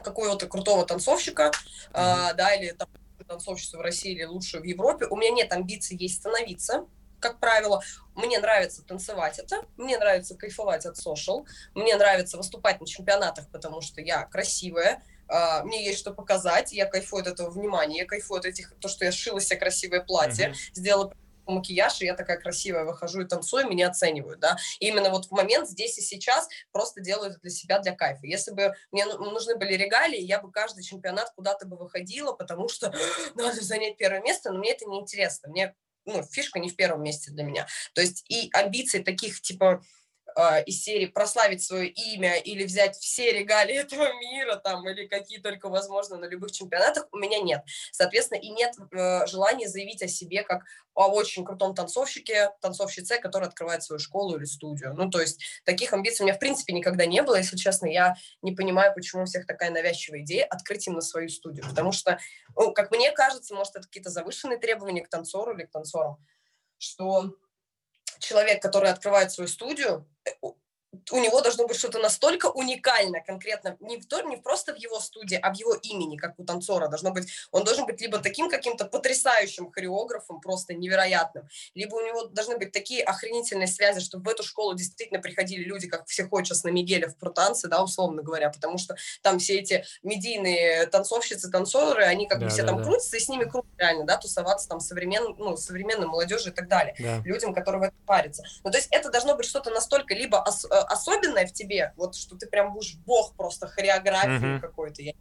[0.03, 1.51] какого-то крутого танцовщика,
[1.93, 2.89] а, да, или там
[3.27, 5.07] танцовщицу в России или лучшую в Европе.
[5.07, 6.87] У меня нет амбиций ей становиться,
[7.25, 7.83] как правило.
[8.15, 13.81] Мне нравится танцевать это, мне нравится кайфовать от сошел, мне нравится выступать на чемпионатах, потому
[13.81, 18.41] что я красивая, Uh, мне есть что показать, я кайфую от этого внимания, я кайфую
[18.41, 20.75] от этих, то, что я шила себе красивое платье, mm-hmm.
[20.75, 21.15] сделала
[21.47, 24.59] макияж, и я такая красивая выхожу и танцую, меня оценивают, да.
[24.81, 28.27] И именно вот в момент здесь и сейчас просто делаю это для себя, для кайфа.
[28.27, 32.69] Если бы мне ну, нужны были регалии, я бы каждый чемпионат куда-то бы выходила, потому
[32.69, 32.95] что
[33.35, 35.49] надо занять первое место, но мне это не интересно.
[35.49, 35.75] Мне
[36.07, 37.67] ну, фишка не в первом месте для меня.
[37.95, 39.83] То есть и амбиции таких, типа,
[40.67, 45.69] из серии прославить свое имя или взять все регалии этого мира там или какие только
[45.69, 47.63] возможно на любых чемпионатах у меня нет.
[47.93, 50.65] Соответственно, и нет э, желания заявить о себе как
[50.95, 54.95] о очень крутом танцовщике, танцовщице, который открывает свою школу или студию.
[54.95, 57.37] Ну, то есть таких амбиций у меня в принципе никогда не было.
[57.37, 61.67] Если честно, я не понимаю, почему у всех такая навязчивая идея открыть именно свою студию.
[61.69, 62.19] Потому что,
[62.57, 66.17] ну, как мне кажется, может, это какие-то завышенные требования к танцору или к танцорам,
[66.79, 67.35] что
[68.25, 70.31] человек, который открывает свою студию, э,
[71.11, 75.39] у него должно быть что-то настолько уникальное, конкретно, не, в, не просто в его студии,
[75.41, 76.89] а в его имени, как у танцора.
[76.89, 82.25] Должно быть, он должен быть либо таким каким-то потрясающим хореографом, просто невероятным, либо у него
[82.27, 86.45] должны быть такие охренительные связи, чтобы в эту школу действительно приходили люди, как все ходят
[86.65, 92.05] на Мигеля в танцы, да, условно говоря, потому что там все эти медийные танцовщицы, танцоры,
[92.05, 92.85] они как да, бы все да, там да.
[92.85, 96.69] крутятся, и с ними круто реально, да, тусоваться там современ, ну, современной молодежи и так
[96.69, 97.21] далее, да.
[97.25, 98.45] людям, которые в этом парятся.
[98.63, 102.15] Ну, то есть это должно быть что-то настолько либо ос- э, особенное в тебе, вот
[102.15, 104.61] что ты прям будешь бог просто хореографии mm-hmm.
[104.61, 105.13] какой-то, я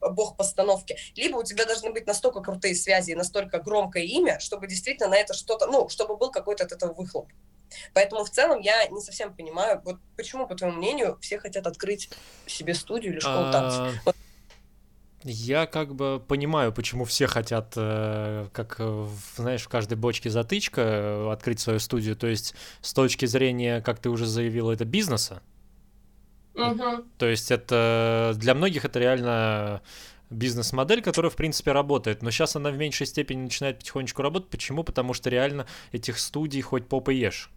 [0.00, 4.66] бог постановки, либо у тебя должны быть настолько крутые связи и настолько громкое имя, чтобы
[4.66, 7.28] действительно на это что-то, ну, чтобы был какой-то от этого выхлоп.
[7.94, 12.10] Поэтому в целом я не совсем понимаю, вот почему, по твоему мнению, все хотят открыть
[12.46, 14.02] себе студию или школу танцев.
[15.28, 18.80] Я как бы понимаю, почему все хотят, э, как,
[19.34, 22.14] знаешь, в каждой бочке затычка, э, открыть свою студию.
[22.14, 25.42] То есть с точки зрения, как ты уже заявила, это бизнеса.
[26.54, 27.04] Угу.
[27.18, 29.82] То есть это для многих это реально
[30.30, 32.22] бизнес-модель, которая, в принципе, работает.
[32.22, 34.48] Но сейчас она в меньшей степени начинает потихонечку работать.
[34.48, 34.84] Почему?
[34.84, 37.50] Потому что реально этих студий хоть попы ешь.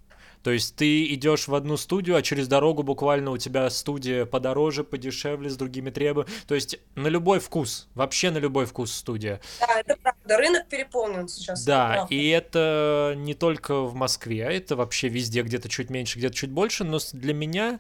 [0.43, 4.83] То есть ты идешь в одну студию, а через дорогу буквально у тебя студия подороже,
[4.83, 6.33] подешевле, с другими требованиями.
[6.47, 9.41] То есть на любой вкус, вообще на любой вкус студия.
[9.59, 10.37] Да, это правда.
[10.37, 11.65] Рынок переполнен сейчас.
[11.65, 16.19] Да, это и это не только в Москве, а это вообще везде, где-то чуть меньше,
[16.19, 16.85] где-то чуть больше.
[16.85, 17.79] Но для меня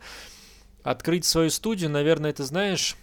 [0.83, 2.97] открыть свою студию, наверное, ты знаешь,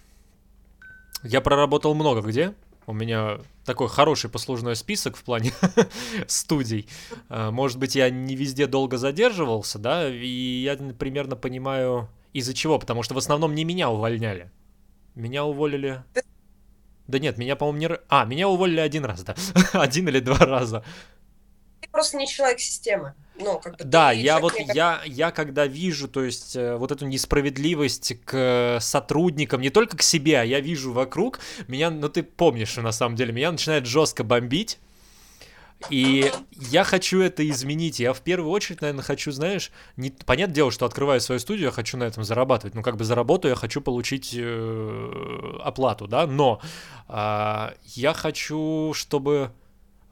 [1.22, 2.52] я проработал много где.
[2.86, 5.52] У меня такой хороший послужной список в плане
[6.26, 6.88] студий.
[7.28, 10.26] А, может быть, я не везде долго задерживался, да, и
[10.62, 14.50] я примерно понимаю, из-за чего, потому что в основном не меня увольняли.
[15.14, 16.02] Меня уволили...
[17.06, 17.98] Да нет, меня, по-моему, не...
[18.08, 19.34] А, меня уволили один раз, да.
[19.72, 20.84] один или два раза.
[21.80, 23.14] Ты просто не человек системы.
[23.38, 27.06] Ну, как бы да, я вот я я когда вижу, то есть э, вот эту
[27.06, 32.76] несправедливость к сотрудникам, не только к себе, а я вижу вокруг, меня, ну ты помнишь,
[32.76, 34.78] на самом деле, меня начинает жестко бомбить.
[35.90, 38.00] И я хочу это изменить.
[38.00, 40.10] Я в первую очередь, наверное, хочу, знаешь, не...
[40.10, 42.74] понятное дело, что открываю свою студию, я хочу на этом зарабатывать.
[42.74, 46.60] Ну, как бы заработаю, я хочу получить э, оплату, да, но
[47.08, 49.52] э, я хочу, чтобы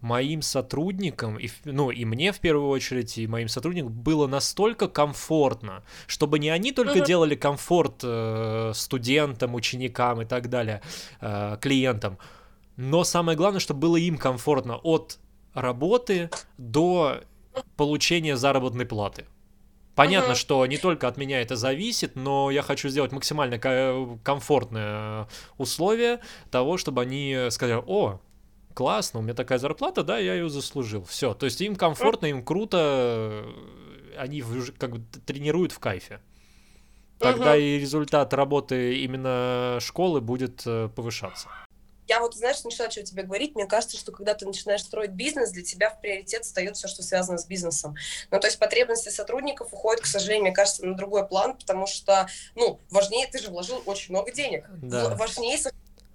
[0.05, 5.83] моим сотрудникам, и, ну и мне в первую очередь, и моим сотрудникам было настолько комфортно,
[6.07, 7.07] чтобы не они только uh-huh.
[7.07, 10.83] делали комфорт э, студентам, ученикам и так далее,
[11.23, 12.19] э, клиентам,
[12.77, 15.19] но самое главное, чтобы было им комфортно от
[15.55, 16.29] работы
[16.59, 17.23] до
[17.77, 19.25] получения заработной платы.
[19.95, 20.37] Понятно, uh-huh.
[20.37, 23.59] что не только от меня это зависит, но я хочу сделать максимально
[24.23, 28.21] комфортное условие того, чтобы они сказали, о,
[28.75, 31.05] классно, у меня такая зарплата, да, я ее заслужил.
[31.05, 33.45] Все, то есть им комфортно, им круто,
[34.17, 34.43] они
[34.79, 36.21] как бы тренируют в кайфе.
[37.19, 37.61] Тогда угу.
[37.61, 41.49] и результат работы именно школы будет э, повышаться.
[42.09, 45.53] я вот, знаешь, начала что тебе говорить, мне кажется, что когда ты начинаешь строить бизнес,
[45.53, 47.95] для тебя в приоритет встает все, что связано с бизнесом.
[48.31, 52.29] Ну, то есть потребности сотрудников уходят, к сожалению, мне кажется, на другой план, потому что,
[52.57, 55.15] ну, важнее, ты же вложил очень много денег, да.
[55.15, 55.57] важнее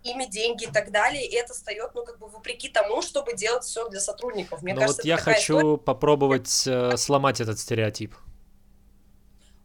[0.03, 3.63] ими деньги и так далее, и это встает, ну, как бы вопреки тому, чтобы делать
[3.63, 4.61] все для сотрудников.
[4.61, 5.77] Мне Но кажется, вот я хочу история...
[5.77, 8.15] попробовать э, сломать этот стереотип.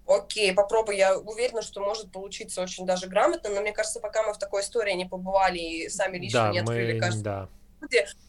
[0.07, 0.97] Окей, попробуй.
[0.97, 4.62] Я уверена, что может получиться очень даже грамотно, но мне кажется, пока мы в такой
[4.62, 7.01] истории не побывали и сами лично да, не открыли, мы...
[7.01, 7.49] кажется, да.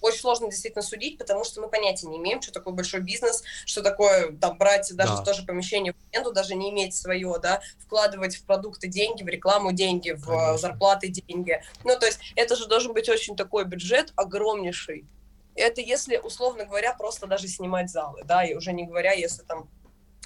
[0.01, 3.81] Очень сложно действительно судить, потому что мы понятия не имеем, что такое большой бизнес, что
[3.81, 5.23] такое там брать даже да.
[5.23, 9.71] тоже помещение в аренду, даже не иметь свое, да, вкладывать в продукты деньги, в рекламу
[9.71, 10.57] деньги, в Конечно.
[10.57, 11.61] зарплаты деньги.
[11.83, 15.05] Ну, то есть это же должен быть очень такой бюджет огромнейший.
[15.55, 19.69] Это если, условно говоря, просто даже снимать залы, да, и уже не говоря, если там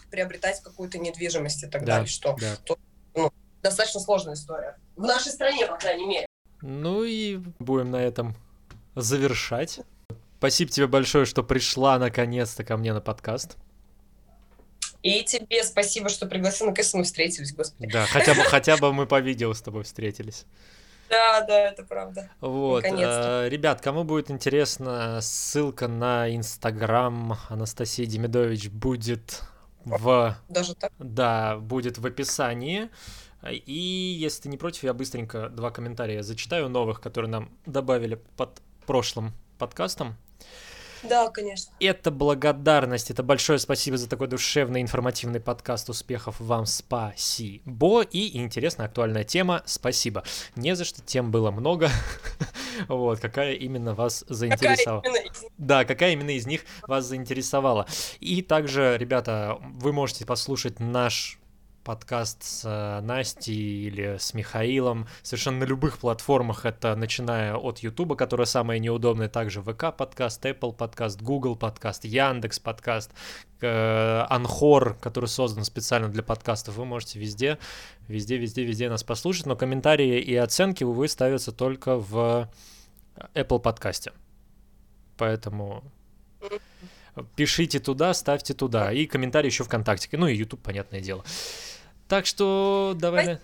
[0.10, 2.56] приобретать какую-то недвижимость и так да, далее, что да.
[2.66, 2.80] то,
[3.16, 4.78] ну, достаточно сложная история.
[4.96, 6.26] В нашей стране, по крайней мере.
[6.62, 8.36] Ну и будем на этом
[9.02, 9.82] завершать.
[10.38, 13.58] Спасибо тебе большое, что пришла наконец-то ко мне на подкаст.
[15.02, 16.68] И тебе спасибо, что пригласил.
[16.68, 17.92] Наконец-то мы встретились, господи.
[17.92, 20.46] Да, хотя бы, хотя бы мы по видео с тобой встретились.
[21.10, 22.30] Да, да, это правда.
[22.40, 29.42] Вот, э, ребят, кому будет интересно, ссылка на Инстаграм Анастасии Демидович будет
[29.86, 30.38] в...
[30.50, 30.92] Даже так?
[31.00, 32.90] Да, будет в описании.
[33.50, 38.62] И если ты не против, я быстренько два комментария зачитаю новых, которые нам добавили под
[38.90, 40.16] прошлым подкастом.
[41.04, 41.72] Да, конечно.
[41.80, 45.90] Это благодарность, это большое спасибо за такой душевный информативный подкаст.
[45.90, 48.02] Успехов вам, спасибо.
[48.02, 50.24] И интересная актуальная тема, спасибо.
[50.56, 51.92] Не за что, тем было много.
[52.88, 55.02] вот, какая именно вас заинтересовала.
[55.04, 55.50] Какая именно...
[55.60, 57.86] Да, какая именно из них вас заинтересовала.
[58.20, 61.39] И также, ребята, вы можете послушать наш
[61.90, 66.68] подкаст с э, Настей или с Михаилом совершенно на любых платформах.
[66.68, 72.60] Это начиная от Ютуба, которая самая неудобная, также ВК подкаст, Apple подкаст, Google подкаст, Яндекс
[72.60, 73.10] подкаст,
[73.60, 76.76] Анхор, который создан специально для подкастов.
[76.76, 77.58] Вы можете везде,
[78.08, 82.48] везде, везде, везде нас послушать, но комментарии и оценки, увы, ставятся только в
[83.34, 84.12] Apple подкасте.
[85.18, 85.84] Поэтому
[87.36, 88.92] пишите туда, ставьте туда.
[88.94, 90.08] И комментарии еще ВКонтакте.
[90.16, 91.24] Ну и YouTube, понятное дело.
[92.10, 93.40] Так что давай.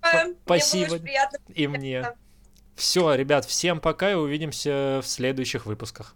[0.00, 0.36] Спасибо.
[0.44, 0.98] Спасибо.
[0.98, 2.12] Мне и мне.
[2.74, 6.14] Все, ребят, всем пока и увидимся в следующих выпусках.